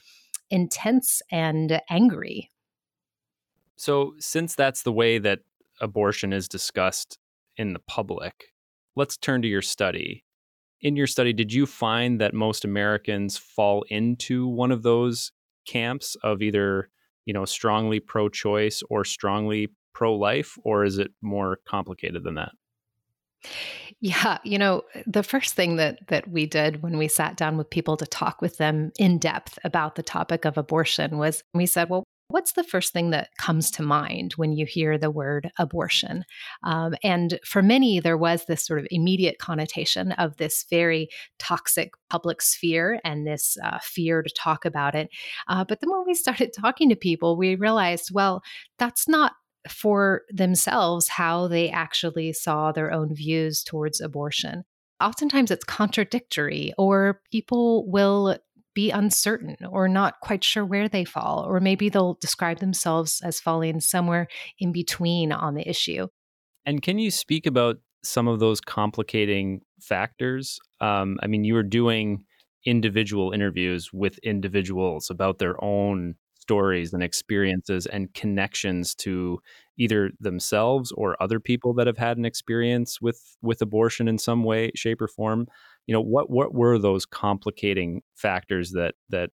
intense 0.51 1.23
and 1.31 1.81
angry 1.91 2.51
so 3.77 4.15
since 4.19 4.55
that's 4.55 4.83
the 4.83 4.93
way 4.93 5.19
that 5.19 5.41
abortion 5.81 6.33
is 6.33 6.49
discussed 6.49 7.19
in 7.57 7.73
the 7.73 7.81
public 7.81 8.47
let's 8.97 9.17
turn 9.17 9.43
to 9.43 9.49
your 9.49 9.63
study 9.63 10.25
in 10.85 10.97
your 10.97 11.07
study, 11.07 11.33
did 11.33 11.51
you 11.51 11.65
find 11.65 12.21
that 12.21 12.35
most 12.35 12.65
Americans 12.65 13.39
fall 13.39 13.85
into 13.89 14.47
one 14.47 14.71
of 14.71 14.83
those 14.83 15.33
camps 15.67 16.15
of 16.23 16.43
either, 16.43 16.91
you 17.25 17.33
know, 17.33 17.47
strongly 17.47 18.01
pro 18.01 18.29
choice 18.29 18.83
or 18.91 19.03
strongly 19.03 19.69
pro 19.95 20.15
life, 20.15 20.59
or 20.63 20.85
is 20.85 20.99
it 20.99 21.11
more 21.23 21.59
complicated 21.67 22.23
than 22.23 22.35
that? 22.35 22.53
Yeah, 24.01 24.39
you 24.45 24.59
know, 24.59 24.83
the 25.07 25.23
first 25.23 25.55
thing 25.55 25.77
that 25.77 25.99
that 26.09 26.29
we 26.29 26.47
did 26.47 26.83
when 26.83 26.99
we 26.99 27.09
sat 27.09 27.37
down 27.37 27.57
with 27.57 27.71
people 27.71 27.97
to 27.97 28.07
talk 28.07 28.43
with 28.43 28.59
them 28.59 28.93
in 28.99 29.19
depth 29.19 29.59
about 29.65 29.95
the 29.95 30.03
topic 30.03 30.45
of 30.45 30.59
abortion 30.59 31.17
was 31.19 31.43
we 31.55 31.67
said, 31.67 31.89
well, 31.89 32.05
What's 32.29 32.53
the 32.53 32.65
first 32.65 32.95
thing 32.95 33.11
that 33.11 33.29
comes 33.39 33.71
to 33.73 33.83
mind 33.83 34.33
when 34.33 34.53
you 34.55 34.65
hear 34.65 34.97
the 34.97 35.11
word 35.11 35.51
abortion? 35.59 36.25
Um, 36.63 36.95
and 37.05 37.39
for 37.45 37.61
many, 37.61 38.01
there 38.01 38.17
was 38.17 38.47
this 38.47 38.65
sort 38.65 38.81
of 38.81 38.87
immediate 38.91 39.39
connotation 39.39 40.13
of 40.13 40.39
this 40.39 40.65
very 40.71 41.11
toxic 41.39 41.91
public 42.09 42.41
sphere 42.41 42.99
and 43.05 43.27
this 43.27 43.59
uh, 43.63 43.79
fear 43.83 44.23
to 44.23 44.35
talk 44.35 44.65
about 44.65 44.95
it. 44.95 45.11
Uh, 45.49 45.65
but 45.69 45.81
then 45.81 45.91
when 45.91 46.05
we 46.07 46.15
started 46.15 46.55
talking 46.59 46.89
to 46.89 46.97
people, 46.97 47.37
we 47.37 47.57
realized, 47.57 48.11
well, 48.13 48.43
that's 48.79 49.07
not 49.07 49.33
for 49.69 50.23
themselves 50.31 51.09
how 51.09 51.49
they 51.49 51.71
actually 51.71 52.33
saw 52.33 52.73
their 52.73 52.93
own 52.93 53.15
views 53.15 53.63
towards 53.63 54.01
abortion 54.01 54.65
oftentimes 55.01 55.51
it's 55.51 55.65
contradictory 55.65 56.73
or 56.79 57.21
people 57.31 57.89
will 57.91 58.37
be 58.75 58.91
uncertain 58.91 59.57
or 59.71 59.89
not 59.89 60.21
quite 60.21 60.45
sure 60.45 60.65
where 60.65 60.89
they 60.89 61.05
fall, 61.05 61.45
or 61.47 61.61
maybe 61.61 61.89
they'll 61.89 62.19
describe 62.21 62.59
themselves 62.59 63.23
as 63.25 63.41
falling 63.41 63.81
somewhere 63.81 64.27
in 64.59 64.73
between 64.73 65.33
on 65.33 65.55
the 65.55 65.69
issue. 65.69 66.09
And 66.67 66.83
can 66.83 66.99
you 66.99 67.11
speak 67.11 67.47
about 67.47 67.77
some 68.03 68.27
of 68.27 68.41
those 68.41 68.61
complicating 68.61 69.61
factors? 69.81 70.59
Um, 70.81 71.19
I 71.23 71.27
mean, 71.27 71.45
you 71.45 71.55
were 71.55 71.63
doing 71.63 72.25
individual 72.67 73.33
interviews 73.33 73.91
with 73.93 74.19
individuals 74.19 75.09
about 75.09 75.39
their 75.39 75.63
own 75.63 76.17
stories 76.45 76.93
and 76.93 77.03
experiences 77.03 77.87
and 77.87 78.13
connections 78.13 78.95
to 78.95 79.39
either 79.79 80.11
themselves 80.21 80.93
or 80.93 81.21
other 81.23 81.41
people 81.41 81.73
that 81.73 81.87
have 81.87 81.97
had 81.97 82.19
an 82.19 82.27
experience 82.27 83.01
with 83.01 83.37
with 83.41 83.63
abortion 83.63 84.09
in 84.09 84.19
some 84.19 84.45
way 84.45 84.71
shape 84.75 85.01
or 85.01 85.09
form 85.09 85.47
you 85.87 85.95
know 85.95 86.03
what 86.03 86.29
what 86.29 86.55
were 86.55 86.79
those 86.79 87.07
complicating 87.07 88.03
factors 88.15 88.73
that 88.73 88.95
that 89.09 89.31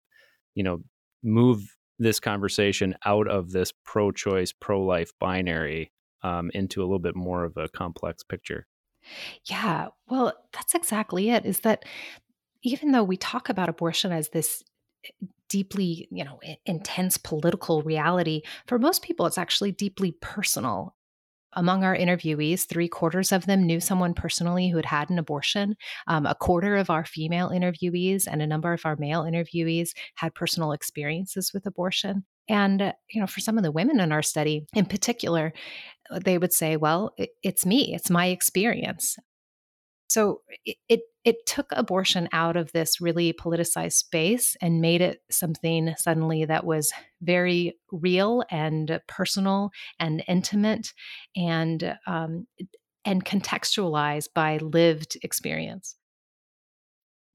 you 0.53 0.63
know 0.63 0.79
move 1.23 1.75
this 1.97 2.19
conversation 2.19 2.93
out 3.05 3.27
of 3.27 3.51
this 3.51 3.71
pro-choice 3.85 4.53
pro-life 4.59 5.11
binary 5.19 5.91
um, 6.23 6.51
into 6.53 6.81
a 6.81 6.85
little 6.85 6.99
bit 6.99 7.15
more 7.15 7.43
of 7.43 7.57
a 7.57 7.69
complex 7.69 8.21
picture? 8.23 8.67
Yeah 9.45 9.87
well 10.09 10.33
that's 10.51 10.75
exactly 10.75 11.29
it 11.29 11.45
is 11.45 11.61
that 11.61 11.85
even 12.63 12.91
though 12.91 13.03
we 13.03 13.17
talk 13.17 13.47
about 13.47 13.69
abortion 13.69 14.11
as 14.11 14.29
this 14.29 14.63
eh, 15.05 15.25
deeply 15.49 16.07
you 16.11 16.23
know 16.23 16.39
intense 16.65 17.17
political 17.17 17.81
reality 17.81 18.41
for 18.67 18.77
most 18.77 19.01
people 19.01 19.25
it's 19.25 19.37
actually 19.37 19.71
deeply 19.71 20.11
personal 20.21 20.95
among 21.53 21.83
our 21.83 21.95
interviewees, 21.95 22.65
three 22.65 22.87
quarters 22.87 23.31
of 23.31 23.45
them 23.45 23.65
knew 23.65 23.79
someone 23.79 24.13
personally 24.13 24.69
who 24.69 24.77
had 24.77 24.85
had 24.85 25.09
an 25.09 25.17
abortion. 25.17 25.75
Um, 26.05 26.25
a 26.25 26.35
quarter 26.35 26.75
of 26.75 26.89
our 26.89 27.03
female 27.03 27.49
interviewees 27.49 28.27
and 28.29 28.41
a 28.41 28.47
number 28.47 28.73
of 28.73 28.85
our 28.85 28.95
male 28.97 29.23
interviewees 29.23 29.89
had 30.15 30.35
personal 30.35 30.71
experiences 30.71 31.51
with 31.53 31.65
abortion. 31.65 32.25
And, 32.47 32.93
you 33.09 33.19
know, 33.19 33.27
for 33.27 33.39
some 33.39 33.57
of 33.57 33.63
the 33.63 33.71
women 33.71 33.99
in 33.99 34.11
our 34.11 34.21
study 34.21 34.67
in 34.73 34.85
particular, 34.85 35.51
they 36.11 36.37
would 36.37 36.53
say, 36.53 36.77
well, 36.77 37.13
it, 37.17 37.31
it's 37.43 37.65
me, 37.65 37.93
it's 37.93 38.09
my 38.09 38.27
experience. 38.27 39.17
So 40.09 40.41
it, 40.63 40.77
it, 40.87 41.01
it 41.27 41.45
took 41.45 41.67
abortion 41.73 42.29
out 42.31 42.55
of 42.55 42.71
this 42.71 43.01
really 43.01 43.33
politicized 43.33 43.91
space 43.91 44.55
and 44.61 44.79
made 44.79 45.01
it 45.01 45.21
something 45.29 45.93
suddenly 45.97 46.45
that 46.45 46.65
was 46.65 46.93
very 47.21 47.77
real 47.91 48.45
and 48.49 49.01
personal 49.09 49.71
and 49.99 50.23
intimate 50.29 50.93
and 51.35 51.97
um, 52.07 52.47
and 53.03 53.25
contextualized 53.25 54.29
by 54.33 54.55
lived 54.59 55.17
experience. 55.21 55.97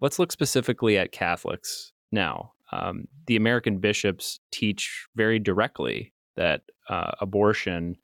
Let's 0.00 0.18
look 0.18 0.32
specifically 0.32 0.96
at 0.96 1.12
Catholics 1.12 1.92
now. 2.10 2.54
Um, 2.72 3.08
the 3.26 3.36
American 3.36 3.76
bishops 3.76 4.40
teach 4.50 5.06
very 5.14 5.38
directly 5.38 6.14
that 6.36 6.62
uh, 6.88 7.10
abortion 7.20 7.96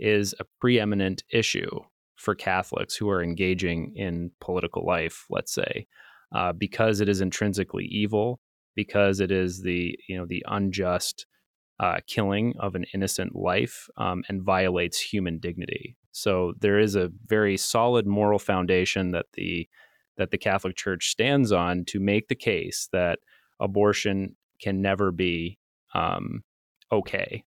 is 0.00 0.34
a 0.40 0.44
preeminent 0.60 1.22
issue 1.30 1.78
for 2.22 2.36
Catholics 2.36 2.94
who 2.94 3.10
are 3.10 3.22
engaging 3.22 3.92
in 3.96 4.30
political 4.40 4.86
life, 4.86 5.26
let's 5.28 5.52
say, 5.52 5.86
uh, 6.32 6.52
because 6.52 7.00
it 7.00 7.08
is 7.08 7.20
intrinsically 7.20 7.84
evil, 7.86 8.38
because 8.76 9.18
it 9.18 9.32
is 9.32 9.62
the 9.62 9.98
you 10.08 10.16
know 10.16 10.24
the 10.26 10.44
unjust 10.48 11.26
uh, 11.80 11.98
killing 12.06 12.54
of 12.60 12.76
an 12.76 12.84
innocent 12.94 13.34
life 13.34 13.88
um, 13.96 14.22
and 14.28 14.42
violates 14.42 15.00
human 15.00 15.38
dignity. 15.38 15.96
So 16.12 16.52
there 16.60 16.78
is 16.78 16.94
a 16.94 17.10
very 17.26 17.56
solid 17.56 18.06
moral 18.06 18.38
foundation 18.38 19.10
that 19.10 19.26
the 19.34 19.68
that 20.16 20.30
the 20.30 20.38
Catholic 20.38 20.76
Church 20.76 21.10
stands 21.10 21.50
on 21.50 21.84
to 21.86 21.98
make 21.98 22.28
the 22.28 22.36
case 22.36 22.88
that 22.92 23.18
abortion 23.58 24.36
can 24.60 24.80
never 24.80 25.10
be 25.10 25.58
um, 25.92 26.44
okay. 26.92 27.42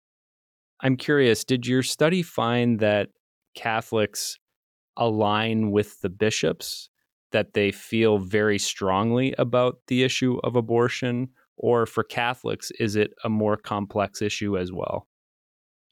I'm 0.82 0.98
curious, 0.98 1.44
did 1.44 1.68
your 1.68 1.84
study 1.84 2.24
find 2.24 2.80
that 2.80 3.10
Catholics 3.56 4.39
align 4.98 5.72
with 5.72 6.02
the 6.02 6.10
bishops 6.10 6.90
that 7.32 7.54
they 7.54 7.72
feel 7.72 8.20
very 8.20 8.60
strongly 8.60 9.34
about 9.38 9.80
the 9.88 10.04
issue 10.04 10.40
of 10.44 10.56
abortion 10.56 11.30
or 11.58 11.86
for 11.86 12.04
catholics 12.04 12.72
is 12.80 12.96
it 12.96 13.14
a 13.24 13.30
more 13.30 13.58
complex 13.58 14.22
issue 14.22 14.58
as 14.58 14.72
well 14.72 15.08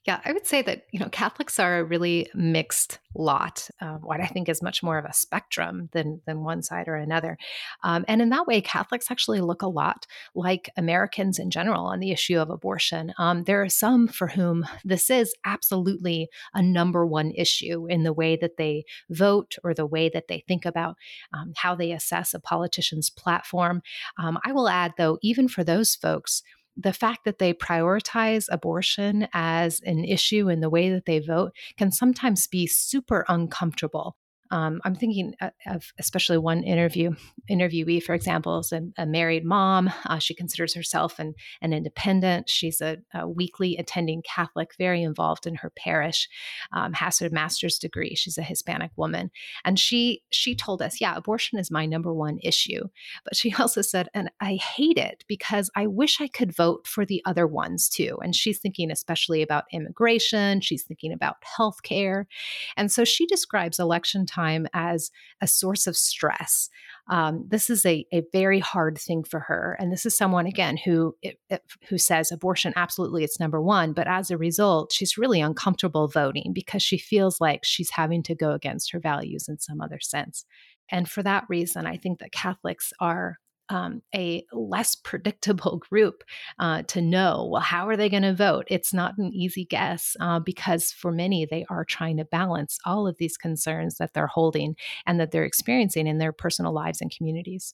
yeah, 0.07 0.19
I 0.25 0.31
would 0.31 0.47
say 0.47 0.63
that 0.63 0.87
you 0.91 0.99
know 0.99 1.09
Catholics 1.09 1.59
are 1.59 1.79
a 1.79 1.83
really 1.83 2.27
mixed 2.33 2.99
lot. 3.13 3.69
Uh, 3.79 3.97
what 3.97 4.19
I 4.19 4.25
think 4.25 4.49
is 4.49 4.63
much 4.63 4.81
more 4.81 4.97
of 4.97 5.05
a 5.05 5.13
spectrum 5.13 5.89
than 5.91 6.21
than 6.25 6.43
one 6.43 6.63
side 6.63 6.87
or 6.87 6.95
another, 6.95 7.37
um, 7.83 8.03
and 8.07 8.21
in 8.21 8.29
that 8.29 8.47
way, 8.47 8.61
Catholics 8.61 9.11
actually 9.11 9.41
look 9.41 9.61
a 9.61 9.67
lot 9.67 10.07
like 10.33 10.71
Americans 10.75 11.37
in 11.37 11.51
general 11.51 11.85
on 11.85 11.99
the 11.99 12.11
issue 12.11 12.39
of 12.39 12.49
abortion. 12.49 13.13
Um, 13.19 13.43
there 13.43 13.61
are 13.61 13.69
some 13.69 14.07
for 14.07 14.27
whom 14.27 14.65
this 14.83 15.09
is 15.11 15.35
absolutely 15.45 16.29
a 16.53 16.63
number 16.63 17.05
one 17.05 17.31
issue 17.31 17.85
in 17.87 18.03
the 18.03 18.13
way 18.13 18.35
that 18.37 18.57
they 18.57 18.85
vote 19.09 19.55
or 19.63 19.73
the 19.75 19.85
way 19.85 20.09
that 20.09 20.27
they 20.27 20.43
think 20.47 20.65
about 20.65 20.95
um, 21.33 21.53
how 21.57 21.75
they 21.75 21.91
assess 21.91 22.33
a 22.33 22.39
politician's 22.39 23.11
platform. 23.11 23.81
Um, 24.17 24.39
I 24.43 24.51
will 24.51 24.67
add, 24.67 24.93
though, 24.97 25.19
even 25.21 25.47
for 25.47 25.63
those 25.63 25.95
folks 25.95 26.41
the 26.77 26.93
fact 26.93 27.25
that 27.25 27.39
they 27.39 27.53
prioritize 27.53 28.47
abortion 28.51 29.27
as 29.33 29.81
an 29.81 30.03
issue 30.03 30.49
in 30.49 30.61
the 30.61 30.69
way 30.69 30.89
that 30.89 31.05
they 31.05 31.19
vote 31.19 31.51
can 31.77 31.91
sometimes 31.91 32.47
be 32.47 32.67
super 32.67 33.25
uncomfortable. 33.27 34.15
Um, 34.51 34.81
I'm 34.83 34.95
thinking 34.95 35.33
of 35.65 35.93
especially 35.97 36.37
one 36.37 36.63
interview 36.63 37.15
interviewee, 37.49 38.03
for 38.03 38.13
example, 38.13 38.59
is 38.59 38.71
a, 38.71 38.81
a 38.97 39.05
married 39.05 39.45
mom. 39.45 39.91
Uh, 40.05 40.19
she 40.19 40.33
considers 40.33 40.73
herself 40.73 41.19
an, 41.19 41.33
an 41.61 41.73
independent. 41.73 42.49
She's 42.49 42.81
a, 42.81 42.97
a, 43.13 43.27
weekly 43.27 43.77
attending 43.77 44.21
Catholic, 44.21 44.71
very 44.77 45.01
involved 45.01 45.47
in 45.47 45.55
her 45.55 45.69
parish, 45.69 46.27
um, 46.73 46.93
has 46.93 47.19
her 47.19 47.29
master's 47.29 47.79
degree. 47.79 48.13
She's 48.15 48.37
a 48.37 48.43
Hispanic 48.43 48.91
woman, 48.97 49.31
and 49.63 49.79
she 49.79 50.21
she 50.31 50.53
told 50.53 50.81
us, 50.81 50.99
yeah, 50.99 51.15
abortion 51.15 51.57
is 51.57 51.71
my 51.71 51.85
number 51.85 52.13
one 52.13 52.37
issue. 52.43 52.81
But 53.23 53.35
she 53.35 53.53
also 53.59 53.81
said, 53.81 54.09
and 54.13 54.29
I 54.41 54.55
hate 54.55 54.97
it 54.97 55.23
because 55.27 55.71
I 55.75 55.87
wish 55.87 56.19
I 56.19 56.27
could 56.27 56.55
vote 56.55 56.85
for 56.87 57.05
the 57.05 57.21
other 57.25 57.47
ones 57.47 57.87
too. 57.87 58.17
And 58.21 58.35
she's 58.35 58.59
thinking 58.59 58.91
especially 58.91 59.41
about 59.41 59.63
immigration. 59.71 60.59
She's 60.59 60.83
thinking 60.83 61.13
about 61.13 61.37
health 61.57 61.83
care, 61.83 62.27
and 62.75 62.91
so 62.91 63.05
she 63.05 63.25
describes 63.25 63.79
election 63.79 64.25
time 64.25 64.40
time 64.41 64.67
as 64.73 65.11
a 65.41 65.47
source 65.47 65.87
of 65.87 65.95
stress. 65.95 66.69
Um, 67.09 67.45
this 67.47 67.69
is 67.69 67.85
a, 67.85 68.05
a 68.13 68.23
very 68.31 68.59
hard 68.59 68.97
thing 68.97 69.23
for 69.23 69.39
her. 69.39 69.75
And 69.79 69.91
this 69.91 70.05
is 70.05 70.15
someone, 70.15 70.45
again, 70.45 70.77
who, 70.77 71.15
it, 71.21 71.37
it, 71.49 71.63
who 71.89 71.97
says 71.97 72.31
abortion, 72.31 72.73
absolutely, 72.75 73.23
it's 73.23 73.39
number 73.39 73.61
one. 73.61 73.93
But 73.93 74.07
as 74.07 74.31
a 74.31 74.37
result, 74.37 74.93
she's 74.93 75.17
really 75.17 75.41
uncomfortable 75.41 76.07
voting 76.07 76.51
because 76.53 76.83
she 76.83 76.97
feels 76.97 77.41
like 77.41 77.61
she's 77.63 77.91
having 77.91 78.23
to 78.23 78.35
go 78.35 78.51
against 78.51 78.91
her 78.91 78.99
values 78.99 79.47
in 79.49 79.59
some 79.59 79.81
other 79.81 79.99
sense. 79.99 80.45
And 80.89 81.09
for 81.09 81.23
that 81.23 81.45
reason, 81.49 81.85
I 81.85 81.97
think 81.97 82.19
that 82.19 82.31
Catholics 82.31 82.93
are 82.99 83.37
um, 83.71 84.01
a 84.13 84.45
less 84.51 84.95
predictable 84.95 85.77
group 85.89 86.23
uh, 86.59 86.83
to 86.83 87.01
know, 87.01 87.47
well, 87.51 87.61
how 87.61 87.87
are 87.87 87.95
they 87.95 88.09
going 88.09 88.23
to 88.23 88.33
vote? 88.33 88.65
It's 88.67 88.93
not 88.93 89.17
an 89.17 89.31
easy 89.33 89.65
guess 89.65 90.15
uh, 90.19 90.39
because 90.39 90.91
for 90.91 91.11
many, 91.11 91.47
they 91.49 91.65
are 91.69 91.85
trying 91.85 92.17
to 92.17 92.25
balance 92.25 92.77
all 92.85 93.07
of 93.07 93.15
these 93.17 93.37
concerns 93.37 93.95
that 93.97 94.13
they're 94.13 94.27
holding 94.27 94.75
and 95.05 95.19
that 95.19 95.31
they're 95.31 95.45
experiencing 95.45 96.05
in 96.05 96.17
their 96.17 96.33
personal 96.33 96.73
lives 96.73 97.01
and 97.01 97.15
communities. 97.15 97.73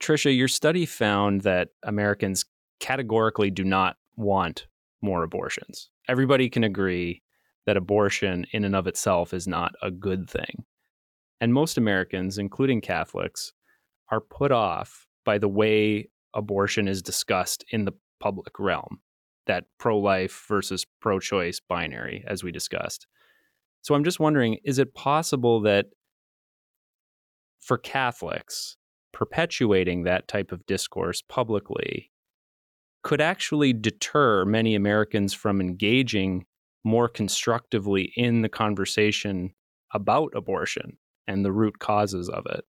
Tricia 0.00 0.36
your 0.36 0.48
study 0.48 0.86
found 0.86 1.42
that 1.42 1.70
Americans 1.82 2.44
categorically 2.78 3.50
do 3.50 3.64
not 3.64 3.96
want 4.16 4.66
more 5.02 5.22
abortions. 5.22 5.90
Everybody 6.08 6.48
can 6.48 6.64
agree 6.64 7.22
that 7.66 7.76
abortion 7.76 8.46
in 8.52 8.64
and 8.64 8.76
of 8.76 8.86
itself 8.86 9.32
is 9.32 9.48
not 9.48 9.74
a 9.82 9.90
good 9.90 10.28
thing. 10.28 10.64
And 11.40 11.52
most 11.52 11.78
Americans, 11.78 12.38
including 12.38 12.80
Catholics, 12.80 13.52
are 14.10 14.20
put 14.20 14.52
off 14.52 15.06
by 15.24 15.38
the 15.38 15.48
way 15.48 16.08
abortion 16.34 16.88
is 16.88 17.02
discussed 17.02 17.64
in 17.70 17.84
the 17.84 17.92
public 18.20 18.58
realm 18.58 19.00
that 19.46 19.64
pro 19.78 19.98
life 19.98 20.44
versus 20.48 20.86
pro 21.00 21.20
choice 21.20 21.60
binary, 21.60 22.24
as 22.26 22.42
we 22.42 22.50
discussed. 22.50 23.06
So 23.82 23.94
I'm 23.94 24.04
just 24.04 24.20
wondering 24.20 24.58
is 24.64 24.78
it 24.78 24.94
possible 24.94 25.60
that 25.62 25.86
for 27.60 27.78
Catholics, 27.78 28.76
perpetuating 29.12 30.04
that 30.04 30.28
type 30.28 30.52
of 30.52 30.66
discourse 30.66 31.22
publicly 31.22 32.10
could 33.02 33.20
actually 33.20 33.72
deter 33.72 34.44
many 34.44 34.74
Americans 34.74 35.32
from 35.34 35.60
engaging 35.60 36.46
more 36.84 37.08
constructively 37.08 38.12
in 38.16 38.42
the 38.42 38.48
conversation 38.48 39.54
about 39.92 40.32
abortion 40.34 40.98
and 41.26 41.44
the 41.44 41.52
root 41.52 41.78
causes 41.78 42.28
of 42.28 42.44
it? 42.46 42.64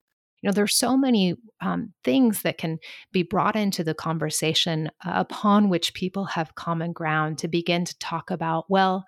You 0.43 0.49
know 0.49 0.53
there's 0.53 0.75
so 0.75 0.97
many 0.97 1.37
um, 1.61 1.93
things 2.05 2.43
that 2.43 2.59
can 2.59 2.79
be 3.13 3.23
brought 3.23 3.57
into 3.57 3.85
the 3.85 3.95
conversation 3.95 4.91
uh, 5.07 5.13
upon 5.15 5.69
which 5.69 5.95
people 5.95 6.25
have 6.25 6.55
common 6.57 6.93
ground 6.93 7.39
to 7.39 7.49
begin 7.49 7.85
to 7.85 7.99
talk 7.99 8.31
about 8.31 8.65
well 8.69 9.05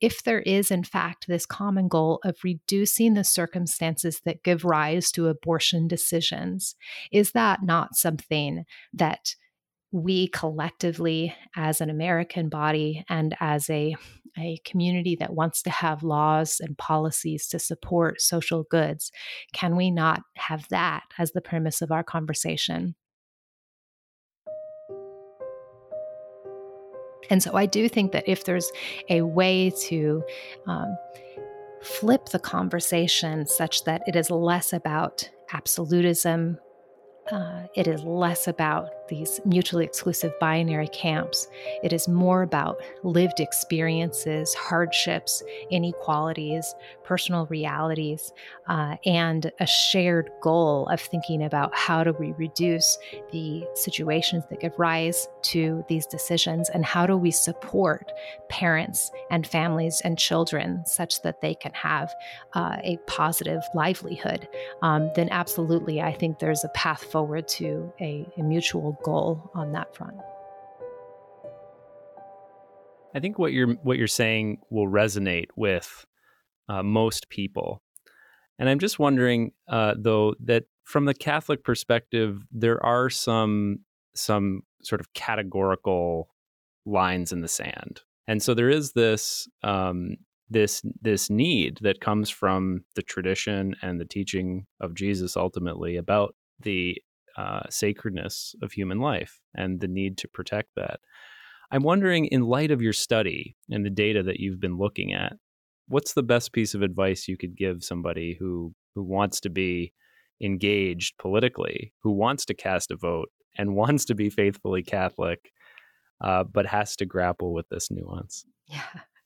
if 0.00 0.24
there 0.24 0.40
is 0.40 0.70
in 0.70 0.84
fact 0.84 1.26
this 1.28 1.46
common 1.46 1.88
goal 1.88 2.20
of 2.24 2.36
reducing 2.44 3.14
the 3.14 3.24
circumstances 3.24 4.20
that 4.24 4.42
give 4.42 4.64
rise 4.64 5.10
to 5.12 5.28
abortion 5.28 5.88
decisions 5.88 6.74
is 7.12 7.32
that 7.32 7.62
not 7.62 7.94
something 7.94 8.64
that 8.92 9.34
we 9.92 10.26
collectively 10.28 11.34
as 11.54 11.80
an 11.80 11.90
american 11.90 12.48
body 12.48 13.04
and 13.08 13.36
as 13.40 13.68
a 13.70 13.94
a 14.38 14.58
community 14.64 15.16
that 15.16 15.34
wants 15.34 15.62
to 15.62 15.70
have 15.70 16.02
laws 16.02 16.60
and 16.60 16.76
policies 16.78 17.48
to 17.48 17.58
support 17.58 18.20
social 18.20 18.64
goods, 18.64 19.12
can 19.52 19.76
we 19.76 19.90
not 19.90 20.22
have 20.36 20.66
that 20.70 21.04
as 21.18 21.32
the 21.32 21.40
premise 21.40 21.82
of 21.82 21.92
our 21.92 22.02
conversation? 22.02 22.94
And 27.30 27.42
so 27.42 27.56
I 27.56 27.66
do 27.66 27.88
think 27.88 28.12
that 28.12 28.24
if 28.26 28.44
there's 28.44 28.70
a 29.08 29.22
way 29.22 29.72
to 29.84 30.22
um, 30.66 30.96
flip 31.82 32.26
the 32.26 32.38
conversation 32.38 33.46
such 33.46 33.84
that 33.84 34.02
it 34.06 34.16
is 34.16 34.30
less 34.30 34.72
about 34.72 35.28
absolutism 35.52 36.58
uh, 37.30 37.66
it 37.76 37.86
is 37.86 38.02
less 38.02 38.48
about 38.48 38.90
these 39.08 39.40
mutually 39.44 39.84
exclusive 39.84 40.32
binary 40.40 40.88
camps. 40.88 41.48
It 41.82 41.92
is 41.92 42.08
more 42.08 42.42
about 42.42 42.80
lived 43.02 43.40
experiences, 43.40 44.54
hardships, 44.54 45.42
inequalities, 45.70 46.74
personal 47.04 47.46
realities, 47.46 48.32
uh, 48.68 48.96
and 49.04 49.50
a 49.60 49.66
shared 49.66 50.30
goal 50.40 50.86
of 50.88 51.00
thinking 51.00 51.42
about 51.42 51.74
how 51.74 52.04
do 52.04 52.14
we 52.18 52.32
reduce 52.32 52.98
the 53.32 53.64
situations 53.74 54.44
that 54.48 54.60
give 54.60 54.72
rise 54.78 55.28
to 55.42 55.84
these 55.88 56.06
decisions 56.06 56.70
and 56.70 56.84
how 56.84 57.06
do 57.06 57.16
we 57.16 57.30
support 57.30 58.12
parents 58.48 59.10
and 59.30 59.46
families 59.46 60.00
and 60.04 60.18
children 60.18 60.82
such 60.86 61.22
that 61.22 61.40
they 61.40 61.54
can 61.54 61.72
have 61.72 62.12
uh, 62.54 62.76
a 62.82 62.98
positive 63.06 63.62
livelihood, 63.74 64.48
um, 64.82 65.10
then 65.14 65.28
absolutely, 65.30 66.00
I 66.00 66.12
think 66.12 66.38
there's 66.38 66.64
a 66.64 66.68
path 66.68 67.04
forward 67.04 67.48
to 67.48 67.92
a, 68.00 68.26
a 68.36 68.42
mutual 68.42 68.91
goal 69.04 69.50
on 69.54 69.72
that 69.72 69.94
front. 69.94 70.16
I 73.14 73.20
think 73.20 73.38
what 73.38 73.52
you're 73.52 73.74
what 73.82 73.98
you're 73.98 74.06
saying 74.06 74.58
will 74.70 74.88
resonate 74.88 75.48
with 75.56 76.06
uh, 76.68 76.82
most 76.82 77.28
people, 77.28 77.82
and 78.58 78.68
I'm 78.68 78.78
just 78.78 78.98
wondering, 78.98 79.52
uh, 79.68 79.94
though, 79.98 80.34
that 80.44 80.64
from 80.84 81.04
the 81.04 81.14
Catholic 81.14 81.62
perspective, 81.62 82.42
there 82.50 82.84
are 82.84 83.10
some 83.10 83.80
some 84.14 84.62
sort 84.82 85.00
of 85.00 85.12
categorical 85.14 86.28
lines 86.86 87.32
in 87.32 87.42
the 87.42 87.48
sand, 87.48 88.00
and 88.26 88.42
so 88.42 88.54
there 88.54 88.70
is 88.70 88.92
this 88.92 89.46
um, 89.62 90.16
this 90.48 90.82
this 91.00 91.28
need 91.28 91.78
that 91.82 92.00
comes 92.00 92.30
from 92.30 92.84
the 92.94 93.02
tradition 93.02 93.74
and 93.82 94.00
the 94.00 94.04
teaching 94.04 94.66
of 94.80 94.94
Jesus 94.94 95.36
ultimately 95.36 95.96
about 95.96 96.34
the 96.60 96.96
uh, 97.36 97.62
sacredness 97.70 98.54
of 98.62 98.72
human 98.72 98.98
life 98.98 99.40
and 99.54 99.80
the 99.80 99.88
need 99.88 100.18
to 100.18 100.28
protect 100.28 100.70
that. 100.76 101.00
I'm 101.70 101.82
wondering, 101.82 102.26
in 102.26 102.42
light 102.42 102.70
of 102.70 102.82
your 102.82 102.92
study 102.92 103.56
and 103.70 103.84
the 103.84 103.90
data 103.90 104.22
that 104.24 104.40
you've 104.40 104.60
been 104.60 104.76
looking 104.76 105.14
at, 105.14 105.32
what's 105.88 106.12
the 106.12 106.22
best 106.22 106.52
piece 106.52 106.74
of 106.74 106.82
advice 106.82 107.28
you 107.28 107.36
could 107.36 107.56
give 107.56 107.82
somebody 107.82 108.36
who 108.38 108.74
who 108.94 109.02
wants 109.02 109.40
to 109.40 109.50
be 109.50 109.92
engaged 110.42 111.16
politically, 111.18 111.94
who 112.02 112.12
wants 112.12 112.44
to 112.44 112.54
cast 112.54 112.90
a 112.90 112.96
vote 112.96 113.30
and 113.56 113.74
wants 113.76 114.04
to 114.06 114.14
be 114.14 114.28
faithfully 114.28 114.82
Catholic, 114.82 115.50
uh, 116.20 116.44
but 116.44 116.66
has 116.66 116.96
to 116.96 117.06
grapple 117.06 117.54
with 117.54 117.68
this 117.70 117.90
nuance? 117.90 118.44
Yeah, 118.66 118.82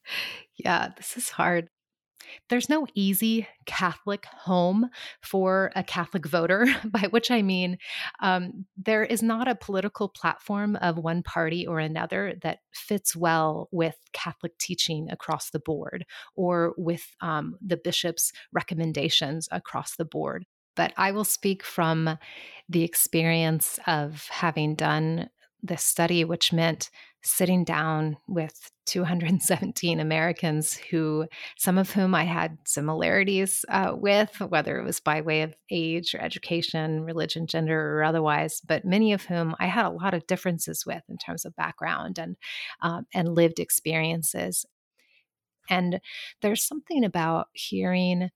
yeah, 0.56 0.88
this 0.96 1.16
is 1.16 1.30
hard. 1.30 1.68
There's 2.48 2.68
no 2.68 2.86
easy 2.94 3.46
Catholic 3.66 4.26
home 4.26 4.90
for 5.22 5.70
a 5.74 5.82
Catholic 5.82 6.26
voter, 6.26 6.66
by 6.84 7.08
which 7.10 7.30
I 7.30 7.42
mean 7.42 7.78
um, 8.20 8.66
there 8.76 9.04
is 9.04 9.22
not 9.22 9.48
a 9.48 9.54
political 9.54 10.08
platform 10.08 10.76
of 10.76 10.98
one 10.98 11.22
party 11.22 11.66
or 11.66 11.78
another 11.78 12.34
that 12.42 12.58
fits 12.72 13.16
well 13.16 13.68
with 13.72 13.96
Catholic 14.12 14.56
teaching 14.58 15.10
across 15.10 15.50
the 15.50 15.60
board 15.60 16.04
or 16.34 16.74
with 16.76 17.14
um, 17.20 17.56
the 17.64 17.76
bishop's 17.76 18.32
recommendations 18.52 19.48
across 19.50 19.96
the 19.96 20.04
board. 20.04 20.44
But 20.74 20.92
I 20.96 21.12
will 21.12 21.24
speak 21.24 21.62
from 21.62 22.18
the 22.68 22.82
experience 22.82 23.78
of 23.86 24.28
having 24.30 24.74
done 24.74 25.30
this 25.66 25.84
study, 25.84 26.24
which 26.24 26.52
meant 26.52 26.90
sitting 27.22 27.64
down 27.64 28.16
with 28.28 28.70
217 28.86 29.98
Americans 29.98 30.76
who, 30.90 31.26
some 31.58 31.76
of 31.76 31.90
whom 31.90 32.14
I 32.14 32.24
had 32.24 32.56
similarities 32.64 33.64
uh, 33.68 33.92
with, 33.96 34.40
whether 34.40 34.78
it 34.78 34.84
was 34.84 35.00
by 35.00 35.20
way 35.20 35.42
of 35.42 35.54
age 35.70 36.14
or 36.14 36.20
education, 36.20 37.02
religion, 37.02 37.46
gender, 37.46 37.98
or 37.98 38.04
otherwise, 38.04 38.60
but 38.60 38.84
many 38.84 39.12
of 39.12 39.24
whom 39.24 39.56
I 39.58 39.66
had 39.66 39.86
a 39.86 39.90
lot 39.90 40.14
of 40.14 40.26
differences 40.26 40.86
with 40.86 41.02
in 41.08 41.18
terms 41.18 41.44
of 41.44 41.56
background 41.56 42.18
and 42.18 42.36
um, 42.80 43.06
and 43.12 43.34
lived 43.34 43.58
experiences. 43.58 44.64
And 45.68 46.00
there's 46.42 46.62
something 46.62 47.04
about 47.04 47.48
hearing 47.52 48.30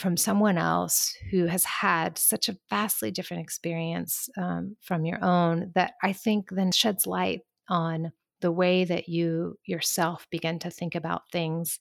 from 0.00 0.16
someone 0.16 0.56
else 0.56 1.14
who 1.30 1.44
has 1.46 1.62
had 1.64 2.16
such 2.16 2.48
a 2.48 2.56
vastly 2.70 3.10
different 3.10 3.42
experience 3.42 4.30
um, 4.38 4.76
from 4.80 5.04
your 5.04 5.22
own 5.22 5.70
that 5.74 5.92
I 6.02 6.14
think 6.14 6.48
then 6.50 6.72
sheds 6.72 7.06
light 7.06 7.42
on 7.68 8.10
the 8.40 8.50
way 8.50 8.84
that 8.84 9.10
you 9.10 9.58
yourself 9.66 10.26
begin 10.30 10.58
to 10.60 10.70
think 10.70 10.94
about 10.94 11.30
things. 11.30 11.78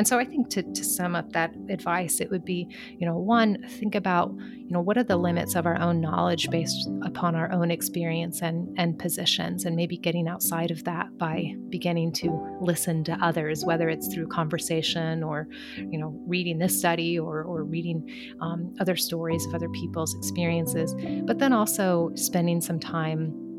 And 0.00 0.08
so 0.08 0.18
I 0.18 0.24
think 0.24 0.48
to, 0.52 0.62
to 0.62 0.82
sum 0.82 1.14
up 1.14 1.30
that 1.34 1.54
advice, 1.68 2.22
it 2.22 2.30
would 2.30 2.42
be, 2.42 2.66
you 2.96 3.06
know, 3.06 3.18
one, 3.18 3.62
think 3.68 3.94
about, 3.94 4.32
you 4.34 4.70
know, 4.70 4.80
what 4.80 4.96
are 4.96 5.04
the 5.04 5.18
limits 5.18 5.54
of 5.54 5.66
our 5.66 5.78
own 5.78 6.00
knowledge 6.00 6.48
based 6.48 6.88
upon 7.02 7.34
our 7.34 7.52
own 7.52 7.70
experience 7.70 8.40
and, 8.40 8.74
and 8.78 8.98
positions, 8.98 9.66
and 9.66 9.76
maybe 9.76 9.98
getting 9.98 10.26
outside 10.26 10.70
of 10.70 10.84
that 10.84 11.18
by 11.18 11.54
beginning 11.68 12.14
to 12.14 12.30
listen 12.62 13.04
to 13.04 13.12
others, 13.22 13.62
whether 13.66 13.90
it's 13.90 14.08
through 14.14 14.28
conversation 14.28 15.22
or, 15.22 15.46
you 15.76 15.98
know, 15.98 16.18
reading 16.26 16.58
this 16.58 16.78
study 16.78 17.18
or, 17.18 17.42
or 17.42 17.64
reading 17.64 18.02
um, 18.40 18.74
other 18.80 18.96
stories 18.96 19.44
of 19.44 19.54
other 19.54 19.68
people's 19.68 20.14
experiences, 20.14 20.94
but 21.26 21.38
then 21.38 21.52
also 21.52 22.10
spending 22.14 22.62
some 22.62 22.80
time 22.80 23.49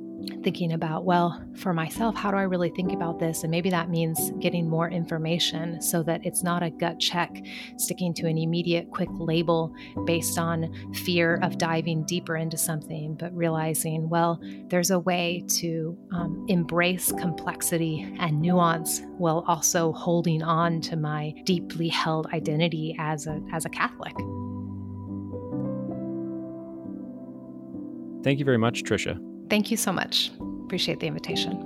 thinking 0.44 0.74
about, 0.74 1.06
well, 1.06 1.44
for 1.56 1.74
myself, 1.74 2.16
how 2.16 2.32
do 2.32 2.38
I 2.38 2.44
really 2.44 2.70
think 2.70 2.92
about 2.92 3.20
this? 3.20 3.44
And 3.44 3.52
maybe 3.52 3.70
that 3.70 3.90
means 3.90 4.32
getting 4.40 4.70
more 4.70 4.90
information 4.90 5.82
so 5.82 6.04
that 6.04 6.26
it's 6.26 6.44
not 6.44 6.64
a 6.64 6.70
gut 6.70 7.00
check, 7.00 7.44
sticking 7.78 8.14
to 8.16 8.28
an 8.28 8.38
immediate, 8.38 8.90
quick 8.92 9.10
label 9.12 9.74
based 10.06 10.38
on 10.38 10.74
fear 10.94 11.40
of 11.42 11.58
diving 11.58 12.04
deeper 12.06 12.36
into 12.36 12.58
something, 12.58 13.16
but 13.16 13.34
realizing, 13.36 14.10
well, 14.10 14.40
there's 14.68 14.92
a 14.92 15.00
way 15.00 15.44
to 15.48 15.98
um, 16.12 16.46
embrace 16.48 17.12
complexity 17.14 18.14
and 18.20 18.42
nuance 18.42 19.02
while 19.18 19.44
also 19.48 19.92
holding 19.94 20.44
on 20.44 20.82
to 20.82 20.96
my 20.96 21.34
deeply 21.46 21.88
held 21.88 22.28
identity 22.28 22.96
as 23.00 23.28
a, 23.28 23.42
as 23.54 23.66
a 23.66 23.70
Catholic. 23.70 24.14
Thank 28.24 28.40
you 28.40 28.46
very 28.46 28.58
much, 28.58 28.84
Tricia. 28.84 29.31
Thank 29.52 29.70
you 29.70 29.76
so 29.76 29.92
much. 29.92 30.32
Appreciate 30.64 31.02
the 31.02 31.08
invitation. 31.08 31.58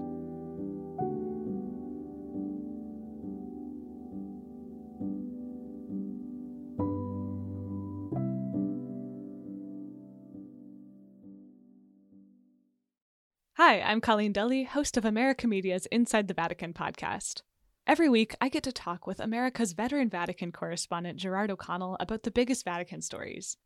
Hi, 13.54 13.82
I'm 13.82 14.02
Colleen 14.02 14.34
Dulle, 14.34 14.66
host 14.66 14.98
of 14.98 15.06
America 15.06 15.48
Media's 15.48 15.86
Inside 15.92 16.28
the 16.28 16.34
Vatican 16.34 16.74
podcast. 16.74 17.44
Every 17.86 18.10
week, 18.10 18.34
I 18.42 18.50
get 18.50 18.64
to 18.64 18.72
talk 18.72 19.06
with 19.06 19.20
America's 19.20 19.74
veteran 19.74 20.10
Vatican 20.10 20.52
correspondent 20.52 21.20
Gerard 21.20 21.52
O'Connell 21.52 21.98
about 22.00 22.24
the 22.24 22.32
biggest 22.32 22.66
Vatican 22.66 23.04
stories. 23.04 23.58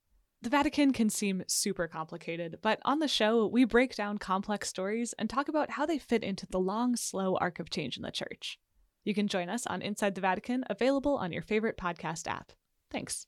The 0.42 0.50
Vatican 0.50 0.94
can 0.94 1.10
seem 1.10 1.44
super 1.48 1.86
complicated, 1.90 2.60
but 2.62 2.80
on 2.86 3.00
the 3.00 3.10
show, 3.10 3.46
we 3.46 3.66
break 3.66 3.94
down 3.94 4.18
complex 4.20 4.70
stories 4.70 5.14
and 5.20 5.30
talk 5.30 5.50
about 5.50 5.72
how 5.72 5.86
they 5.86 5.98
fit 5.98 6.24
into 6.24 6.48
the 6.50 6.62
long, 6.62 6.96
slow 6.96 7.36
arc 7.36 7.60
of 7.60 7.70
change 7.70 7.98
in 7.98 8.04
the 8.04 8.10
church. 8.10 8.58
You 9.04 9.14
can 9.14 9.28
join 9.28 9.50
us 9.50 9.68
on 9.68 9.82
Inside 9.82 10.16
the 10.16 10.22
Vatican, 10.22 10.64
available 10.70 11.18
on 11.18 11.34
your 11.34 11.42
favorite 11.42 11.76
podcast 11.76 12.26
app. 12.26 12.54
Thanks. 12.90 13.28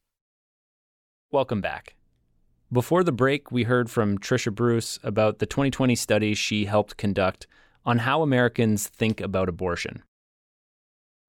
Welcome 1.32 1.60
back. 1.60 1.96
Before 2.72 3.04
the 3.04 3.12
break, 3.12 3.52
we 3.52 3.64
heard 3.64 3.92
from 3.92 4.18
Tricia 4.18 4.56
Bruce 4.56 4.98
about 5.04 5.40
the 5.40 5.46
2020 5.46 5.96
study 5.96 6.34
she 6.34 6.64
helped 6.64 6.96
conduct 6.96 7.46
on 7.86 7.98
how 8.00 8.22
Americans 8.22 8.88
think 8.88 9.20
about 9.20 9.50
abortion. 9.50 10.04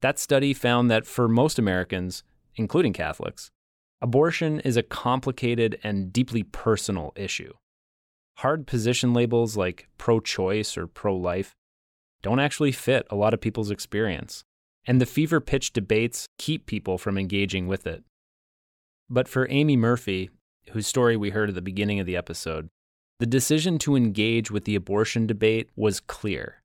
That 0.01 0.21
study 0.21 0.55
found 0.55 0.93
that 0.93 1.07
for 1.07 1.27
most 1.27 1.59
Americans, 1.59 2.23
including 2.55 2.93
Catholics, 2.93 3.51
Abortion 4.03 4.59
is 4.61 4.77
a 4.77 4.83
complicated 4.83 5.79
and 5.85 6.13
deeply 6.13 6.43
personal 6.43 7.13
issue. 7.15 7.53
Hard 8.39 8.67
position 8.67 9.15
labels 9.15 9.57
like 9.57 9.89
pro 9.97 10.19
choice 10.19 10.77
or 10.77 10.89
pro 10.89 11.17
life 11.17 11.55
don't 12.21 12.41
actually 12.41 12.73
fit 12.73 13.07
a 13.11 13.17
lot 13.17 13.33
of 13.33 13.41
people's 13.41 13.71
experience, 13.71 14.43
and 14.87 15.01
the 15.01 15.07
fever 15.07 15.41
pitch 15.41 15.73
debates 15.73 16.27
keep 16.37 16.67
people 16.67 16.99
from 16.99 17.17
engaging 17.17 17.69
with 17.69 17.87
it. 17.87 18.03
But 19.09 19.29
for 19.29 19.47
Aimee 19.49 19.77
Murphy, 19.77 20.31
whose 20.73 20.89
story 20.89 21.17
we 21.17 21.31
heard 21.31 21.51
at 21.51 21.55
the 21.55 21.63
beginning 21.63 22.01
of 22.01 22.07
the 22.07 22.17
episode, 22.17 22.69
the 23.21 23.27
decision 23.27 23.79
to 23.79 23.95
engage 23.95 24.51
with 24.51 24.65
the 24.65 24.75
abortion 24.75 25.29
debate 25.29 25.71
was 25.77 26.01
clear. 26.01 26.63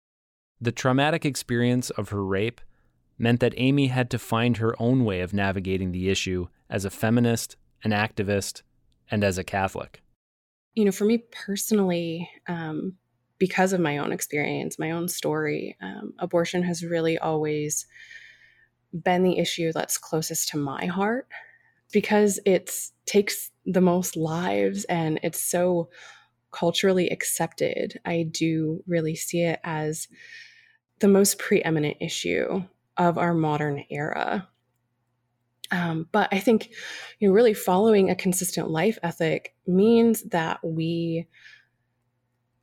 The 0.59 0.71
traumatic 0.71 1.23
experience 1.23 1.91
of 1.91 2.09
her 2.09 2.25
rape 2.25 2.61
meant 3.17 3.39
that 3.39 3.53
Aimee 3.57 3.87
had 3.87 4.09
to 4.11 4.19
find 4.19 4.57
her 4.57 4.75
own 4.81 5.05
way 5.05 5.21
of 5.21 5.33
navigating 5.33 5.91
the 5.91 6.09
issue 6.09 6.47
as 6.69 6.85
a 6.85 6.89
feminist, 6.89 7.55
an 7.83 7.91
activist, 7.91 8.61
and 9.09 9.23
as 9.23 9.37
a 9.37 9.43
Catholic? 9.43 10.01
You 10.75 10.85
know, 10.85 10.91
for 10.91 11.05
me 11.05 11.23
personally, 11.31 12.29
um, 12.47 12.93
because 13.39 13.73
of 13.73 13.79
my 13.79 13.97
own 13.97 14.11
experience, 14.11 14.79
my 14.79 14.91
own 14.91 15.07
story, 15.07 15.77
um, 15.81 16.13
abortion 16.19 16.63
has 16.63 16.83
really 16.83 17.17
always 17.17 17.85
been 18.93 19.23
the 19.23 19.37
issue 19.37 19.71
that's 19.71 19.97
closest 19.97 20.49
to 20.49 20.57
my 20.57 20.85
heart 20.85 21.27
because 21.91 22.39
it 22.45 22.71
takes 23.05 23.51
the 23.65 23.81
most 23.81 24.15
lives 24.15 24.85
and 24.85 25.19
it's 25.23 25.41
so 25.41 25.89
culturally 26.51 27.09
accepted. 27.09 27.99
I 28.05 28.23
do 28.23 28.83
really 28.87 29.15
see 29.15 29.41
it 29.41 29.59
as 29.63 30.07
the 30.99 31.07
most 31.07 31.37
preeminent 31.37 31.97
issue 32.01 32.63
of 32.97 33.17
our 33.17 33.33
modern 33.33 33.83
era. 33.89 34.47
Um, 35.71 36.07
but 36.11 36.29
I 36.31 36.39
think, 36.39 36.69
you 37.19 37.27
know, 37.27 37.33
really 37.33 37.53
following 37.53 38.09
a 38.09 38.15
consistent 38.15 38.69
life 38.69 38.97
ethic 39.03 39.53
means 39.65 40.23
that 40.29 40.59
we 40.63 41.27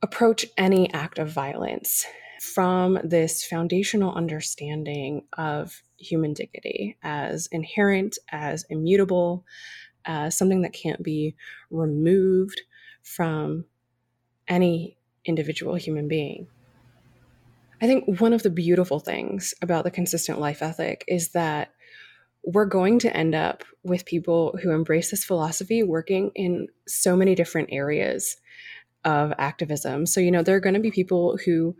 approach 0.02 0.46
any 0.56 0.92
act 0.92 1.18
of 1.18 1.30
violence 1.30 2.06
from 2.40 2.98
this 3.02 3.44
foundational 3.44 4.14
understanding 4.14 5.22
of 5.38 5.82
human 5.96 6.34
dignity 6.34 6.96
as 7.02 7.48
inherent, 7.52 8.18
as 8.30 8.64
immutable, 8.68 9.44
as 10.04 10.36
something 10.36 10.62
that 10.62 10.72
can't 10.72 11.02
be 11.02 11.34
removed 11.70 12.60
from 13.02 13.64
any 14.48 14.98
individual 15.24 15.74
human 15.74 16.08
being. 16.08 16.46
I 17.84 17.86
think 17.86 18.18
one 18.18 18.32
of 18.32 18.42
the 18.42 18.48
beautiful 18.48 18.98
things 18.98 19.52
about 19.60 19.84
the 19.84 19.90
consistent 19.90 20.40
life 20.40 20.62
ethic 20.62 21.04
is 21.06 21.32
that 21.32 21.74
we're 22.42 22.64
going 22.64 22.98
to 23.00 23.14
end 23.14 23.34
up 23.34 23.62
with 23.82 24.06
people 24.06 24.58
who 24.62 24.70
embrace 24.70 25.10
this 25.10 25.22
philosophy 25.22 25.82
working 25.82 26.30
in 26.34 26.68
so 26.88 27.14
many 27.14 27.34
different 27.34 27.68
areas 27.70 28.38
of 29.04 29.34
activism. 29.36 30.06
So, 30.06 30.18
you 30.18 30.30
know, 30.30 30.42
there 30.42 30.56
are 30.56 30.60
going 30.60 30.76
to 30.76 30.80
be 30.80 30.90
people 30.90 31.38
who, 31.44 31.76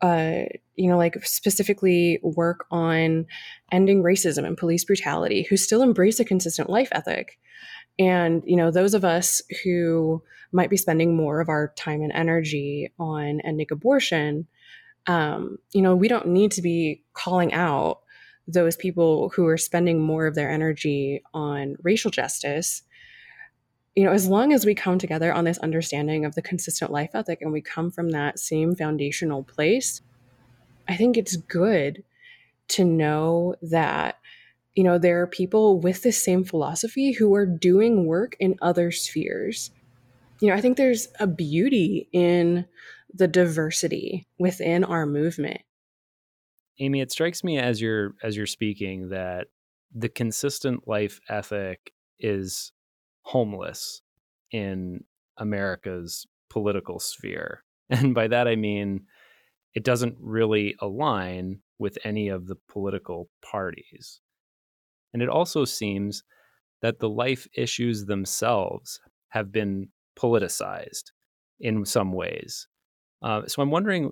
uh, 0.00 0.42
you 0.76 0.88
know, 0.88 0.96
like 0.96 1.16
specifically 1.26 2.20
work 2.22 2.64
on 2.70 3.26
ending 3.72 4.04
racism 4.04 4.46
and 4.46 4.56
police 4.56 4.84
brutality, 4.84 5.42
who 5.50 5.56
still 5.56 5.82
embrace 5.82 6.20
a 6.20 6.24
consistent 6.24 6.70
life 6.70 6.90
ethic. 6.92 7.40
And, 7.98 8.44
you 8.46 8.54
know, 8.54 8.70
those 8.70 8.94
of 8.94 9.04
us 9.04 9.42
who 9.64 10.22
might 10.52 10.70
be 10.70 10.76
spending 10.76 11.16
more 11.16 11.40
of 11.40 11.48
our 11.48 11.72
time 11.74 12.02
and 12.02 12.12
energy 12.12 12.92
on 13.00 13.40
ending 13.40 13.66
abortion, 13.72 14.46
um, 15.06 15.58
you 15.72 15.82
know, 15.82 15.94
we 15.94 16.08
don't 16.08 16.28
need 16.28 16.52
to 16.52 16.62
be 16.62 17.02
calling 17.12 17.52
out 17.52 18.00
those 18.48 18.76
people 18.76 19.30
who 19.30 19.46
are 19.46 19.58
spending 19.58 20.00
more 20.00 20.26
of 20.26 20.34
their 20.34 20.50
energy 20.50 21.22
on 21.34 21.76
racial 21.82 22.10
justice. 22.10 22.82
You 23.94 24.04
know 24.04 24.12
as 24.12 24.28
long 24.28 24.52
as 24.52 24.66
we 24.66 24.74
come 24.74 24.98
together 24.98 25.32
on 25.32 25.44
this 25.44 25.56
understanding 25.58 26.26
of 26.26 26.34
the 26.34 26.42
consistent 26.42 26.92
life 26.92 27.10
ethic 27.14 27.40
and 27.40 27.50
we 27.50 27.62
come 27.62 27.90
from 27.90 28.10
that 28.10 28.38
same 28.38 28.76
foundational 28.76 29.42
place 29.42 30.02
i 30.86 30.94
think 30.94 31.16
it's 31.16 31.36
good 31.36 32.04
to 32.68 32.84
know 32.84 33.54
that 33.62 34.18
you 34.74 34.84
know 34.84 34.98
there 34.98 35.22
are 35.22 35.26
people 35.26 35.80
with 35.80 36.02
the 36.02 36.12
same 36.12 36.44
philosophy 36.44 37.12
who 37.12 37.34
are 37.34 37.46
doing 37.46 38.04
work 38.04 38.36
in 38.38 38.56
other 38.60 38.90
spheres. 38.90 39.70
You 40.40 40.48
know 40.50 40.54
i 40.54 40.60
think 40.60 40.76
there's 40.76 41.08
a 41.18 41.26
beauty 41.26 42.06
in 42.12 42.66
the 43.16 43.28
diversity 43.28 44.26
within 44.38 44.84
our 44.84 45.06
movement 45.06 45.60
Aimee, 46.78 47.00
it 47.00 47.10
strikes 47.10 47.42
me 47.42 47.58
as 47.58 47.80
you're 47.80 48.14
as 48.22 48.36
you're 48.36 48.46
speaking 48.46 49.08
that 49.08 49.46
the 49.94 50.08
consistent 50.08 50.86
life 50.86 51.20
ethic 51.28 51.92
is 52.20 52.72
homeless 53.22 54.02
in 54.50 55.04
America's 55.38 56.26
political 56.50 56.98
sphere. 56.98 57.62
And 57.88 58.16
by 58.16 58.26
that 58.26 58.48
I 58.48 58.56
mean 58.56 59.06
it 59.72 59.84
doesn't 59.84 60.16
really 60.18 60.74
align 60.80 61.60
with 61.78 61.98
any 62.02 62.28
of 62.28 62.48
the 62.48 62.56
political 62.68 63.28
parties. 63.42 64.20
And 65.12 65.22
it 65.22 65.28
also 65.28 65.64
seems 65.64 66.24
that 66.82 66.98
the 66.98 67.08
life 67.08 67.46
issues 67.54 68.06
themselves 68.06 68.98
have 69.28 69.52
been 69.52 69.90
politicized 70.18 71.12
in 71.60 71.84
some 71.84 72.12
ways. 72.12 72.66
Uh, 73.22 73.46
so 73.46 73.62
I'm 73.62 73.70
wondering 73.70 74.10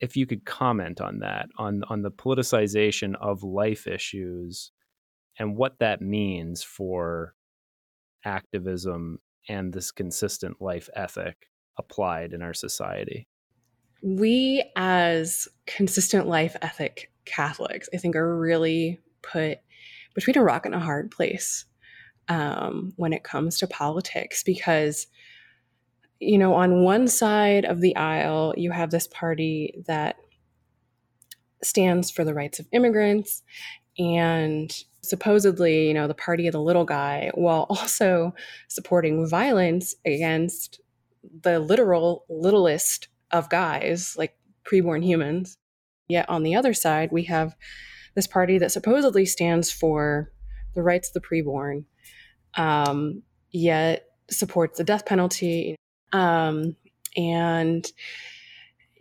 if 0.00 0.16
you 0.16 0.26
could 0.26 0.44
comment 0.44 1.00
on 1.00 1.20
that, 1.20 1.46
on 1.58 1.82
on 1.88 2.02
the 2.02 2.10
politicization 2.10 3.14
of 3.20 3.42
life 3.42 3.86
issues 3.86 4.72
and 5.38 5.56
what 5.56 5.78
that 5.78 6.02
means 6.02 6.62
for 6.62 7.34
activism 8.24 9.18
and 9.48 9.72
this 9.72 9.90
consistent 9.90 10.60
life 10.60 10.88
ethic 10.94 11.48
applied 11.78 12.32
in 12.32 12.42
our 12.42 12.54
society. 12.54 13.26
We 14.02 14.64
as 14.76 15.48
consistent 15.66 16.26
life 16.26 16.56
ethic 16.62 17.10
Catholics, 17.24 17.88
I 17.94 17.98
think 17.98 18.16
are 18.16 18.38
really 18.38 19.00
put 19.22 19.58
between 20.14 20.36
a 20.36 20.42
rock 20.42 20.66
and 20.66 20.74
a 20.74 20.80
hard 20.80 21.10
place 21.10 21.64
um, 22.28 22.92
when 22.96 23.12
it 23.12 23.24
comes 23.24 23.58
to 23.58 23.66
politics 23.66 24.42
because 24.42 25.06
you 26.22 26.38
know 26.38 26.54
on 26.54 26.84
one 26.84 27.08
side 27.08 27.64
of 27.64 27.80
the 27.80 27.94
aisle 27.96 28.54
you 28.56 28.70
have 28.70 28.90
this 28.90 29.08
party 29.08 29.82
that 29.86 30.16
stands 31.62 32.10
for 32.10 32.24
the 32.24 32.34
rights 32.34 32.58
of 32.58 32.66
immigrants 32.72 33.42
and 33.98 34.84
supposedly, 35.02 35.88
you 35.88 35.94
know, 35.94 36.06
the 36.06 36.14
party 36.14 36.46
of 36.46 36.52
the 36.52 36.60
little 36.60 36.84
guy, 36.84 37.30
while 37.34 37.66
also 37.70 38.34
supporting 38.68 39.28
violence 39.28 39.94
against 40.06 40.80
the 41.42 41.58
literal 41.58 42.24
littlest 42.28 43.08
of 43.30 43.48
guys, 43.48 44.16
like 44.16 44.36
preborn 44.64 45.04
humans. 45.04 45.58
Yet 46.08 46.28
on 46.28 46.42
the 46.42 46.54
other 46.54 46.74
side, 46.74 47.10
we 47.12 47.24
have 47.24 47.54
this 48.14 48.26
party 48.26 48.58
that 48.58 48.72
supposedly 48.72 49.24
stands 49.24 49.70
for 49.70 50.30
the 50.74 50.82
rights 50.82 51.08
of 51.08 51.14
the 51.14 51.26
preborn, 51.26 51.84
um, 52.56 53.22
yet 53.50 54.06
supports 54.30 54.78
the 54.78 54.84
death 54.84 55.06
penalty, 55.06 55.76
um, 56.12 56.76
and 57.16 57.86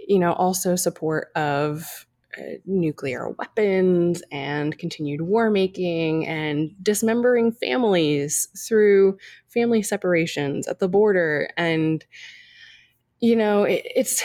you 0.08 0.20
know 0.20 0.34
also 0.34 0.76
support 0.76 1.30
of 1.36 2.06
uh, 2.38 2.44
nuclear 2.66 3.30
weapons 3.40 4.24
and 4.32 4.78
continued 4.78 5.22
war 5.22 5.50
making 5.50 6.26
and 6.26 6.72
dismembering 6.82 7.52
families 7.52 8.48
through 8.58 9.18
family 9.50 9.82
separations 9.82 10.66
at 10.66 10.80
the 10.80 10.88
border. 10.88 11.50
And, 11.58 12.06
you 13.20 13.36
know, 13.36 13.64
it, 13.64 13.82
it's 13.96 14.24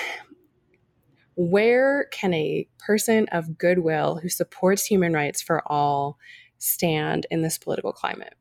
where 1.35 2.05
can 2.13 2.33
a 2.33 2.69
person 2.79 3.27
of 3.33 3.59
goodwill 3.59 4.21
who 4.23 4.29
supports 4.29 4.85
human 4.85 5.13
rights 5.13 5.43
for 5.43 5.63
all 5.67 6.17
stand 6.59 7.27
in 7.29 7.43
this 7.43 7.59
political 7.59 7.93
climate? 7.93 8.35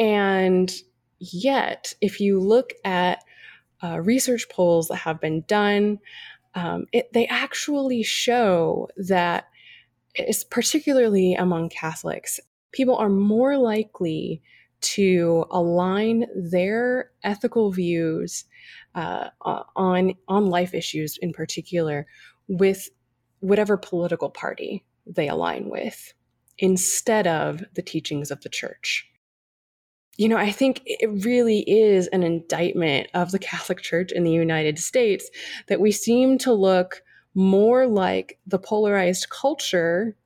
And 0.00 0.72
yet, 1.20 1.94
if 2.00 2.18
you 2.18 2.40
look 2.40 2.72
at 2.84 3.22
uh, 3.82 4.00
research 4.00 4.48
polls 4.48 4.88
that 4.88 4.96
have 4.96 5.20
been 5.20 5.42
done, 5.42 5.98
um, 6.54 6.86
it, 6.92 7.12
they 7.12 7.26
actually 7.26 8.02
show 8.02 8.88
that, 8.96 9.48
it's 10.14 10.44
particularly 10.44 11.34
among 11.34 11.70
Catholics, 11.70 12.38
people 12.72 12.96
are 12.96 13.08
more 13.08 13.56
likely 13.56 14.42
to 14.82 15.46
align 15.50 16.26
their 16.34 17.10
ethical 17.22 17.70
views 17.70 18.44
uh, 18.94 19.28
on 19.76 20.14
on 20.28 20.46
life 20.46 20.74
issues 20.74 21.16
in 21.18 21.32
particular 21.32 22.06
with 22.48 22.90
whatever 23.40 23.76
political 23.76 24.28
party 24.28 24.84
they 25.06 25.28
align 25.28 25.70
with 25.70 26.12
instead 26.58 27.26
of 27.26 27.62
the 27.74 27.82
teachings 27.82 28.30
of 28.30 28.42
the 28.42 28.48
church 28.48 29.08
you 30.16 30.28
know, 30.28 30.36
I 30.36 30.50
think 30.50 30.82
it 30.84 31.24
really 31.24 31.60
is 31.60 32.06
an 32.08 32.22
indictment 32.22 33.08
of 33.14 33.30
the 33.30 33.38
Catholic 33.38 33.80
Church 33.80 34.12
in 34.12 34.24
the 34.24 34.30
United 34.30 34.78
States 34.78 35.30
that 35.68 35.80
we 35.80 35.90
seem 35.90 36.38
to 36.38 36.52
look 36.52 37.02
more 37.34 37.86
like 37.86 38.38
the 38.46 38.58
polarized 38.58 39.30
culture 39.30 40.16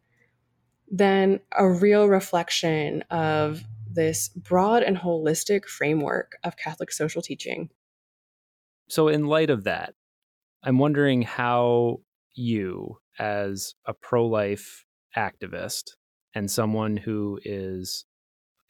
than 0.90 1.40
a 1.56 1.68
real 1.68 2.06
reflection 2.06 3.02
of 3.10 3.62
this 3.90 4.28
broad 4.28 4.82
and 4.82 4.96
holistic 4.96 5.64
framework 5.64 6.36
of 6.44 6.56
Catholic 6.56 6.92
social 6.92 7.22
teaching. 7.22 7.70
So, 8.88 9.08
in 9.08 9.26
light 9.26 9.50
of 9.50 9.64
that, 9.64 9.94
I'm 10.62 10.78
wondering 10.78 11.22
how 11.22 12.00
you, 12.34 12.98
as 13.18 13.74
a 13.84 13.94
pro 13.94 14.26
life 14.26 14.84
activist 15.16 15.92
and 16.34 16.50
someone 16.50 16.96
who 16.96 17.40
is 17.44 18.04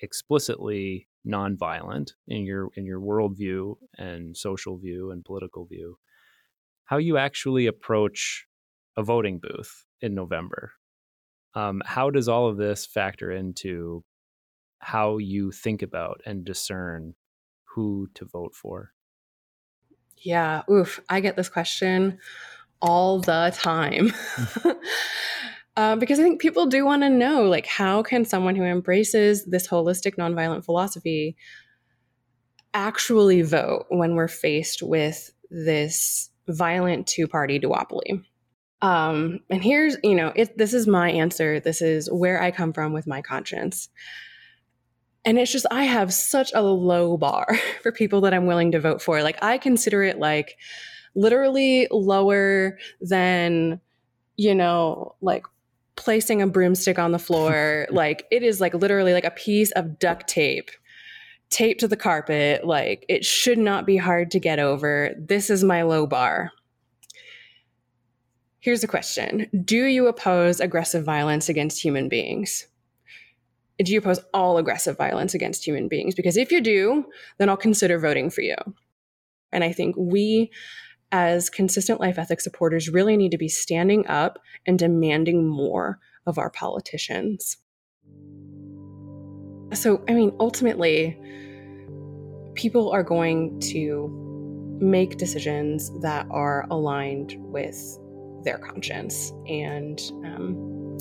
explicitly 0.01 1.09
nonviolent 1.27 2.13
in 2.29 2.45
your 2.45 2.71
in 2.77 2.87
your 2.87 3.01
worldview 3.01 3.77
and 3.99 4.37
social 4.37 4.79
view 4.79 5.11
and 5.11 5.25
political 5.25 5.67
view, 5.67 5.99
how 6.85 6.99
you 6.99 7.17
actually 7.17 7.67
approach 7.67 8.47
a 8.97 9.03
voting 9.03 9.39
booth 9.39 9.85
in 10.01 10.15
November. 10.15 10.73
Um, 11.55 11.83
how 11.87 12.11
does 12.11 12.29
all 12.29 12.49
of 12.49 12.59
this 12.59 12.87
factor 12.87 13.31
into 13.31 14.05
how 14.79 15.19
you 15.19 15.51
think 15.51 15.83
about 15.83 16.21
and 16.27 16.45
discern 16.45 17.15
who 17.65 18.09
to 18.15 18.25
vote 18.25 18.55
for? 18.55 18.93
Yeah, 20.19 20.63
oof, 20.71 21.01
I 21.09 21.21
get 21.21 21.37
this 21.37 21.49
question 21.49 22.19
all 22.81 23.21
the 23.21 23.53
time. 23.55 24.13
Uh, 25.77 25.95
because 25.95 26.19
I 26.19 26.23
think 26.23 26.41
people 26.41 26.67
do 26.67 26.87
want 26.87 27.03
to 27.03 27.11
know, 27.11 27.45
like, 27.45 27.67
how 27.67 28.03
can 28.03 28.25
someone 28.25 28.57
who 28.57 28.65
embraces 28.65 29.45
this 29.45 29.69
holistic 29.69 30.17
nonviolent 30.17 30.65
philosophy 30.65 31.37
actually 32.73 33.43
vote 33.43 33.85
when 33.91 34.15
we're 34.15 34.29
faced 34.29 34.83
with 34.83 35.31
this 35.51 36.31
violent 36.49 37.07
two-party 37.07 37.61
duopoly? 37.61 38.25
Um, 38.81 39.41
and 39.51 39.63
here's, 39.63 39.97
you 40.03 40.15
know, 40.15 40.33
it, 40.35 40.57
this 40.57 40.73
is 40.73 40.87
my 40.87 41.11
answer. 41.11 41.61
This 41.61 41.83
is 41.83 42.11
where 42.11 42.43
I 42.43 42.51
come 42.51 42.73
from 42.73 42.95
with 42.95 43.07
my 43.07 43.21
conscience. 43.21 43.91
And 45.27 45.39
it's 45.39 45.53
just, 45.53 45.67
I 45.71 45.85
have 45.85 46.13
such 46.13 46.53
a 46.55 46.63
low 46.63 47.19
bar 47.19 47.59
for 47.83 47.93
people 47.93 48.23
that 48.23 48.33
I'm 48.33 48.47
willing 48.47 48.73
to 48.73 48.81
vote 48.81 49.03
for. 49.03 49.23
Like, 49.23 49.43
I 49.43 49.59
consider 49.59 50.03
it 50.03 50.19
like 50.19 50.57
literally 51.15 51.89
lower 51.91 52.79
than, 53.01 53.81
you 54.37 54.55
know, 54.55 55.17
like 55.21 55.45
placing 55.97 56.43
a 56.43 56.47
broomstick 56.47 56.99
on 56.99 57.13
the 57.13 57.19
floor. 57.19 57.87
like 57.91 58.27
it 58.31 58.43
is 58.43 58.61
like 58.61 58.75
literally 58.75 59.13
like 59.13 59.25
a 59.25 59.31
piece 59.31 59.73
of 59.73 59.99
duct 59.99 60.29
tape 60.29 60.71
taped 61.51 61.81
to 61.81 61.89
the 61.89 61.97
carpet. 61.97 62.67
Like 62.67 63.05
it 63.09 63.25
should 63.25 63.59
not 63.59 63.87
be 63.87 63.97
hard 63.97 64.31
to 64.33 64.41
get 64.41 64.59
over. 64.59 65.15
This 65.19 65.51
is 65.51 65.65
my 65.65 65.83
low 65.83 66.07
bar. 66.07 66.53
Here's 68.61 68.83
a 68.83 68.89
question 68.89 69.49
Do 69.65 69.85
you 69.85 70.09
oppose 70.09 70.61
aggressive 70.61 71.05
violence 71.05 71.49
against 71.49 71.83
human 71.83 72.09
beings? 72.09 72.67
Do 73.79 73.93
you 73.93 73.99
oppose 73.99 74.21
all 74.33 74.57
aggressive 74.57 74.97
violence 74.97 75.35
against 75.35 75.65
human 75.65 75.87
beings? 75.87 76.15
Because 76.15 76.37
if 76.37 76.51
you 76.51 76.61
do, 76.63 77.05
then 77.39 77.49
I'll 77.49 77.57
consider 77.57 77.99
voting 77.99 78.31
for 78.31 78.41
you. 78.41 78.57
And 79.53 79.63
I 79.63 79.71
think 79.71 79.95
we 79.99 80.51
as 81.17 81.49
consistent 81.49 81.99
life 81.99 82.19
ethics 82.19 82.45
supporters 82.45 82.91
really 82.91 83.17
need 83.17 83.31
to 83.31 83.39
be 83.39 83.49
standing 83.49 84.07
up 84.07 84.39
and 84.67 84.79
demanding 84.79 85.49
more 85.49 85.99
of 86.27 86.37
our 86.37 86.51
politicians. 86.51 87.57
So, 89.73 90.05
I 90.07 90.13
mean, 90.13 90.37
ultimately, 90.39 91.19
people 92.55 92.91
are 92.91 93.03
going 93.03 93.59
to 93.61 94.09
make 94.79 95.17
decisions 95.17 95.91
that 96.03 96.27
are 96.31 96.67
aligned 96.69 97.37
with 97.39 97.99
their 98.45 98.59
conscience. 98.59 99.33
And, 99.49 99.99
um, 100.23 101.01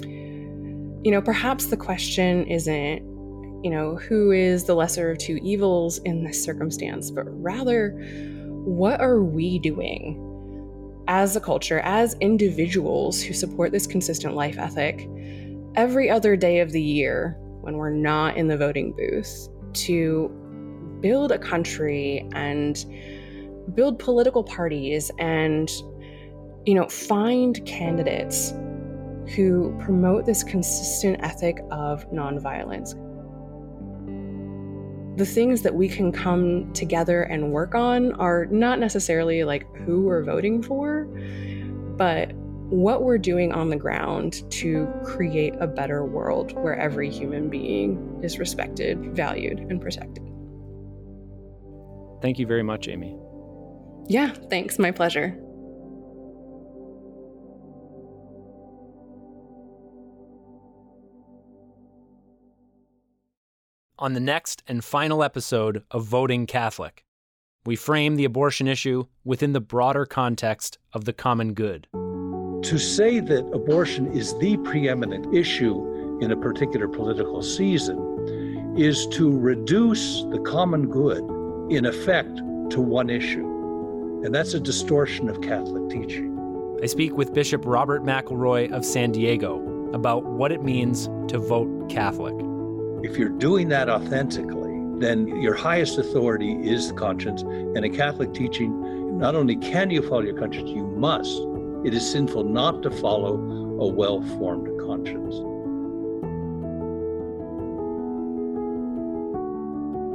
you 1.04 1.12
know, 1.12 1.22
perhaps 1.22 1.66
the 1.66 1.78
question 1.78 2.48
isn't, 2.48 3.00
you 3.66 3.70
know, 3.70 3.96
who 3.98 4.32
is 4.32 4.64
the 4.64 4.76
lesser 4.76 5.12
of 5.12 5.18
two 5.18 5.40
evils 5.44 5.98
in 6.00 6.24
this 6.24 6.42
circumstance, 6.42 7.12
but 7.12 7.26
rather, 7.28 8.00
what 8.66 9.00
are 9.00 9.22
we 9.22 9.60
doing 9.60 10.22
as 11.08 11.36
a 11.36 11.40
culture, 11.40 11.80
as 11.80 12.16
individuals 12.20 13.22
who 13.22 13.34
support 13.34 13.72
this 13.72 13.86
consistent 13.86 14.34
life 14.34 14.58
ethic 14.58 15.08
every 15.76 16.10
other 16.10 16.36
day 16.36 16.60
of 16.60 16.72
the 16.72 16.82
year 16.82 17.38
when 17.62 17.78
we're 17.78 17.92
not 17.92 18.38
in 18.38 18.48
the 18.48 18.58
voting 18.58 18.92
booth 18.94 19.50
to 19.74 20.30
build 21.02 21.32
a 21.32 21.38
country 21.38 22.28
and 22.34 22.86
build 23.76 24.00
political 24.00 24.44
parties 24.44 25.12
and 25.20 25.70
you 26.66 26.74
know 26.74 26.88
find 26.88 27.64
candidates 27.66 28.54
who 29.36 29.76
promote 29.84 30.26
this 30.26 30.44
consistent 30.44 31.18
ethic 31.24 31.60
of 31.72 32.10
nonviolence 32.12 32.96
the 35.16 35.26
things 35.26 35.62
that 35.62 35.74
we 35.74 35.88
can 35.88 36.12
come 36.12 36.72
together 36.74 37.24
and 37.24 37.52
work 37.52 37.74
on 37.74 38.14
are 38.14 38.46
not 38.48 38.80
necessarily 38.80 39.44
like 39.44 39.66
who 39.78 40.02
we're 40.02 40.24
voting 40.24 40.62
for, 40.62 41.06
but 41.98 42.34
what 42.70 43.04
we're 43.04 43.18
doing 43.18 43.54
on 43.54 43.70
the 43.70 43.76
ground 43.76 44.50
to 44.52 44.92
create 45.06 45.54
a 45.60 45.68
better 45.68 46.04
world 46.04 46.52
where 46.54 46.76
every 46.78 47.10
human 47.10 47.50
being 47.50 48.20
is 48.24 48.40
respected, 48.40 49.16
valued, 49.16 49.60
and 49.60 49.80
protected. 49.80 50.24
Thank 52.22 52.40
you 52.40 52.48
very 52.48 52.64
much, 52.64 52.88
Aimee. 52.88 53.16
Yeah, 54.08 54.34
thanks. 54.50 54.80
My 54.80 54.92
pleasure. 54.92 55.40
On 63.98 64.14
the 64.14 64.20
next 64.20 64.64
and 64.68 64.84
final 64.84 65.24
episode 65.24 65.84
of 65.92 66.06
Voting 66.06 66.46
Catholic. 66.46 67.06
We 67.66 67.76
frame 67.76 68.16
the 68.16 68.26
abortion 68.26 68.68
issue 68.68 69.06
within 69.24 69.54
the 69.54 69.62
broader 69.62 70.06
context 70.06 70.78
of 70.94 71.06
the 71.06 71.14
common 71.14 71.54
good. 71.54 71.88
To 71.94 72.78
say 72.78 73.20
that 73.20 73.52
abortion 73.54 74.12
is 74.12 74.38
the 74.40 74.58
preeminent 74.58 75.34
issue 75.34 76.20
in 76.22 76.32
a 76.32 76.38
particular 76.38 76.88
political 76.88 77.42
season 77.42 78.76
is 78.78 79.08
to 79.08 79.38
reduce 79.38 80.24
the 80.24 80.40
common 80.40 80.90
good, 80.90 81.24
in 81.72 81.86
effect, 81.86 82.38
to 82.72 82.82
one 82.82 83.10
issue. 83.10 84.22
And 84.24 84.34
that's 84.34 84.54
a 84.54 84.60
distortion 84.60 85.30
of 85.30 85.42
Catholic 85.42 85.90
teaching. 85.90 86.80
I 86.82 86.88
speak 86.88 87.16
with 87.16 87.34
Bishop 87.34 87.66
Robert 87.66 88.04
McElroy 88.04 88.72
of 88.72 88.86
San 88.86 89.12
Diego 89.12 89.62
about 89.94 90.26
what 90.26 90.52
it 90.52 90.62
means 90.62 91.08
to 91.30 91.40
vote 91.40 91.90
Catholic. 91.90 92.36
If 93.06 93.18
you're 93.20 93.30
doing 93.30 93.70
that 93.70 93.88
authentically, 93.88 94.82
then 95.00 95.28
your 95.40 95.54
highest 95.54 96.00
authority 96.00 96.54
is 96.54 96.88
the 96.88 96.96
conscience. 96.96 97.44
And 97.44 97.86
in 97.86 97.96
Catholic 97.96 98.34
teaching, 98.34 99.20
not 99.20 99.36
only 99.36 99.58
can 99.58 99.92
you 99.92 100.02
follow 100.02 100.22
your 100.22 100.36
conscience, 100.36 100.72
you 100.72 100.88
must. 100.88 101.40
It 101.86 101.94
is 101.94 102.12
sinful 102.12 102.46
not 102.46 102.82
to 102.82 102.90
follow 102.90 103.36
a 103.80 103.88
well 103.88 104.24
formed 104.24 104.68
conscience. 104.82 105.36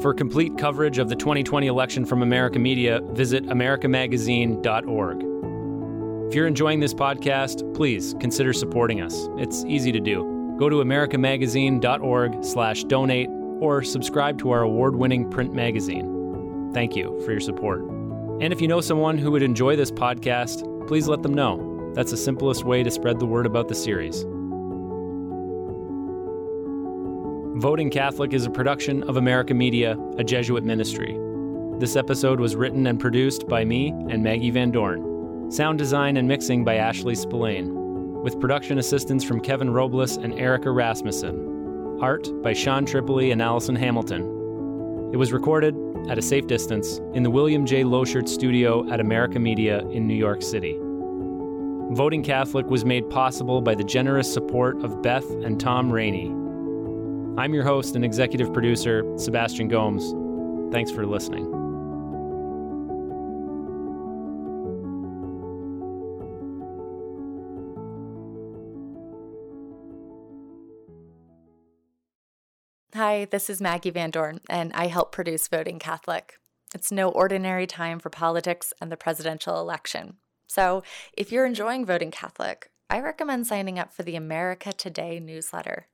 For 0.03 0.13
complete 0.13 0.59
coverage 0.59 0.99
of 0.99 1.09
the 1.09 1.15
2020 1.15 1.69
election 1.69 2.05
from 2.05 2.23
America 2.23 2.59
Media, 2.59 3.03
visit 3.13 3.47
americamagazine.org. 3.47 6.29
If 6.29 6.35
you're 6.35 6.49
enjoying 6.49 6.81
this 6.81 6.95
podcast, 6.95 7.73
please 7.73 8.17
consider 8.19 8.53
supporting 8.53 9.01
us. 9.01 9.29
It's 9.37 9.65
easy 9.67 9.93
to 9.93 10.01
do. 10.01 10.30
Go 10.61 10.69
to 10.69 10.77
americamagazine.org 10.77 12.45
slash 12.45 12.85
donate 12.85 13.31
or 13.61 13.83
subscribe 13.83 14.39
to 14.41 14.51
our 14.51 14.61
award-winning 14.61 15.31
print 15.31 15.55
magazine. 15.55 16.71
Thank 16.75 16.95
you 16.95 17.19
for 17.25 17.31
your 17.31 17.41
support. 17.41 17.81
And 17.81 18.53
if 18.53 18.61
you 18.61 18.69
know 18.69 18.83
someone 18.83 19.17
who 19.17 19.31
would 19.31 19.43
enjoy 19.43 19.77
this 19.77 19.91
podcast, 19.91 20.87
please 20.87 21.09
let 21.09 21.23
them 21.23 21.33
know. 21.33 21.93
That's 21.95 22.11
the 22.11 22.19
simplest 22.19 22.65
way 22.65 22.83
to 22.83 22.91
spread 22.91 23.19
the 23.19 23.25
word 23.25 23.47
about 23.47 23.69
the 23.69 23.75
series. 23.75 24.23
Voting 27.59 27.89
Catholic 27.89 28.35
is 28.35 28.45
a 28.45 28.51
production 28.51 29.03
of 29.05 29.17
America 29.17 29.55
Media, 29.55 29.97
a 30.19 30.25
Jesuit 30.25 30.63
ministry. 30.63 31.19
This 31.79 31.97
episode 31.97 32.39
was 32.39 32.55
written 32.55 32.87
and 32.87 33.01
produced 33.01 33.49
by 33.49 33.65
me 33.65 33.95
and 34.11 34.23
Maggie 34.23 34.51
Van 34.51 34.71
Dorn. 34.71 35.51
Sound 35.51 35.79
design 35.79 36.19
and 36.19 36.29
mixing 36.29 36.67
by 36.67 36.75
Ashley 36.75 37.15
Spillane, 37.15 37.80
with 38.23 38.39
production 38.41 38.79
assistance 38.79 39.25
from 39.25 39.41
Kevin 39.41 39.71
Robles 39.71 40.17
and 40.17 40.39
Erica 40.39 40.71
Rasmussen. 40.71 41.99
Art 42.01 42.29
by 42.43 42.53
Sean 42.53 42.87
Tripoli 42.87 43.31
and 43.31 43.43
Allison 43.43 43.77
Hamilton. 43.77 45.11
It 45.13 45.17
was 45.17 45.33
recorded 45.33 45.77
at 46.09 46.19
a 46.19 46.23
safe 46.23 46.47
distance 46.47 46.99
in 47.15 47.23
the 47.23 47.31
William 47.31 47.67
J. 47.67 47.83
Loschert 47.83 48.29
studio 48.29 48.91
at 48.91 49.01
America 49.01 49.39
Media 49.39 49.81
in 49.89 50.07
New 50.07 50.15
York 50.15 50.43
City. 50.43 50.79
Voting 51.93 52.23
Catholic 52.23 52.67
was 52.67 52.85
made 52.85 53.11
possible 53.11 53.61
by 53.61 53.75
the 53.75 53.85
generous 53.85 54.33
support 54.33 54.83
of 54.85 55.03
Beth 55.03 55.29
and 55.29 55.59
Tom 55.59 55.91
Rainey. 55.91 56.29
I'm 57.37 57.53
your 57.53 57.65
host 57.65 57.97
and 57.97 58.05
executive 58.05 58.53
producer, 58.53 59.03
Sebastian 59.19 59.69
Gomes. 59.69 60.15
Thanks 60.73 60.91
for 60.91 61.05
listening. 61.05 61.60
Hi, 73.03 73.25
this 73.25 73.49
is 73.49 73.63
Maggie 73.63 73.89
Van 73.89 74.11
Dorn, 74.11 74.41
and 74.51 74.75
I 74.75 74.89
help 74.89 75.11
produce 75.11 75.49
Voting 75.49 75.79
Catholic. 75.79 76.35
It's 76.75 76.93
no 76.93 77.09
ordinary 77.09 77.67
time 77.67 77.99
for 77.99 78.11
politics 78.11 78.75
and 78.79 78.93
the 78.93 78.97
presidential 78.99 79.59
election. 79.59 80.19
So, 80.51 80.83
if 81.17 81.33
you're 81.33 81.47
enjoying 81.47 81.87
Voting 81.87 82.11
Catholic, 82.11 82.69
I 82.91 83.01
recommend 83.01 83.47
signing 83.47 83.79
up 83.79 83.91
for 83.91 84.03
the 84.03 84.17
America 84.17 84.75
Today 84.75 85.19
newsletter. 85.19 85.87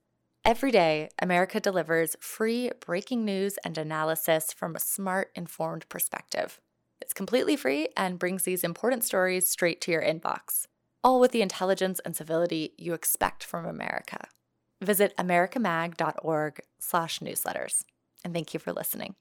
Every 0.45 0.73
day, 0.73 1.11
America 1.23 1.61
delivers 1.61 2.17
free 2.19 2.73
breaking 2.85 3.25
news 3.25 3.57
and 3.65 3.79
analysis 3.79 4.53
from 4.53 4.75
a 4.75 4.81
smart, 4.81 5.31
informed 5.37 5.89
perspective. 5.89 6.61
It's 7.01 7.15
completely 7.15 7.55
free 7.55 7.87
and 7.97 8.19
brings 8.19 8.43
these 8.43 8.65
important 8.65 9.05
stories 9.05 9.49
straight 9.49 9.81
to 9.83 9.93
your 9.93 10.03
inbox, 10.03 10.67
all 11.05 11.21
with 11.21 11.31
the 11.31 11.43
intelligence 11.43 12.01
and 12.05 12.17
civility 12.17 12.75
you 12.77 12.95
expect 12.95 13.45
from 13.45 13.65
America. 13.65 14.27
Visit 14.81 15.17
americamag.org 15.17 16.61
slash 16.79 17.19
newsletters. 17.21 17.85
And 18.25 18.35
thank 18.35 18.55
you 18.55 18.61
for 18.61 18.73
listening. 18.73 19.15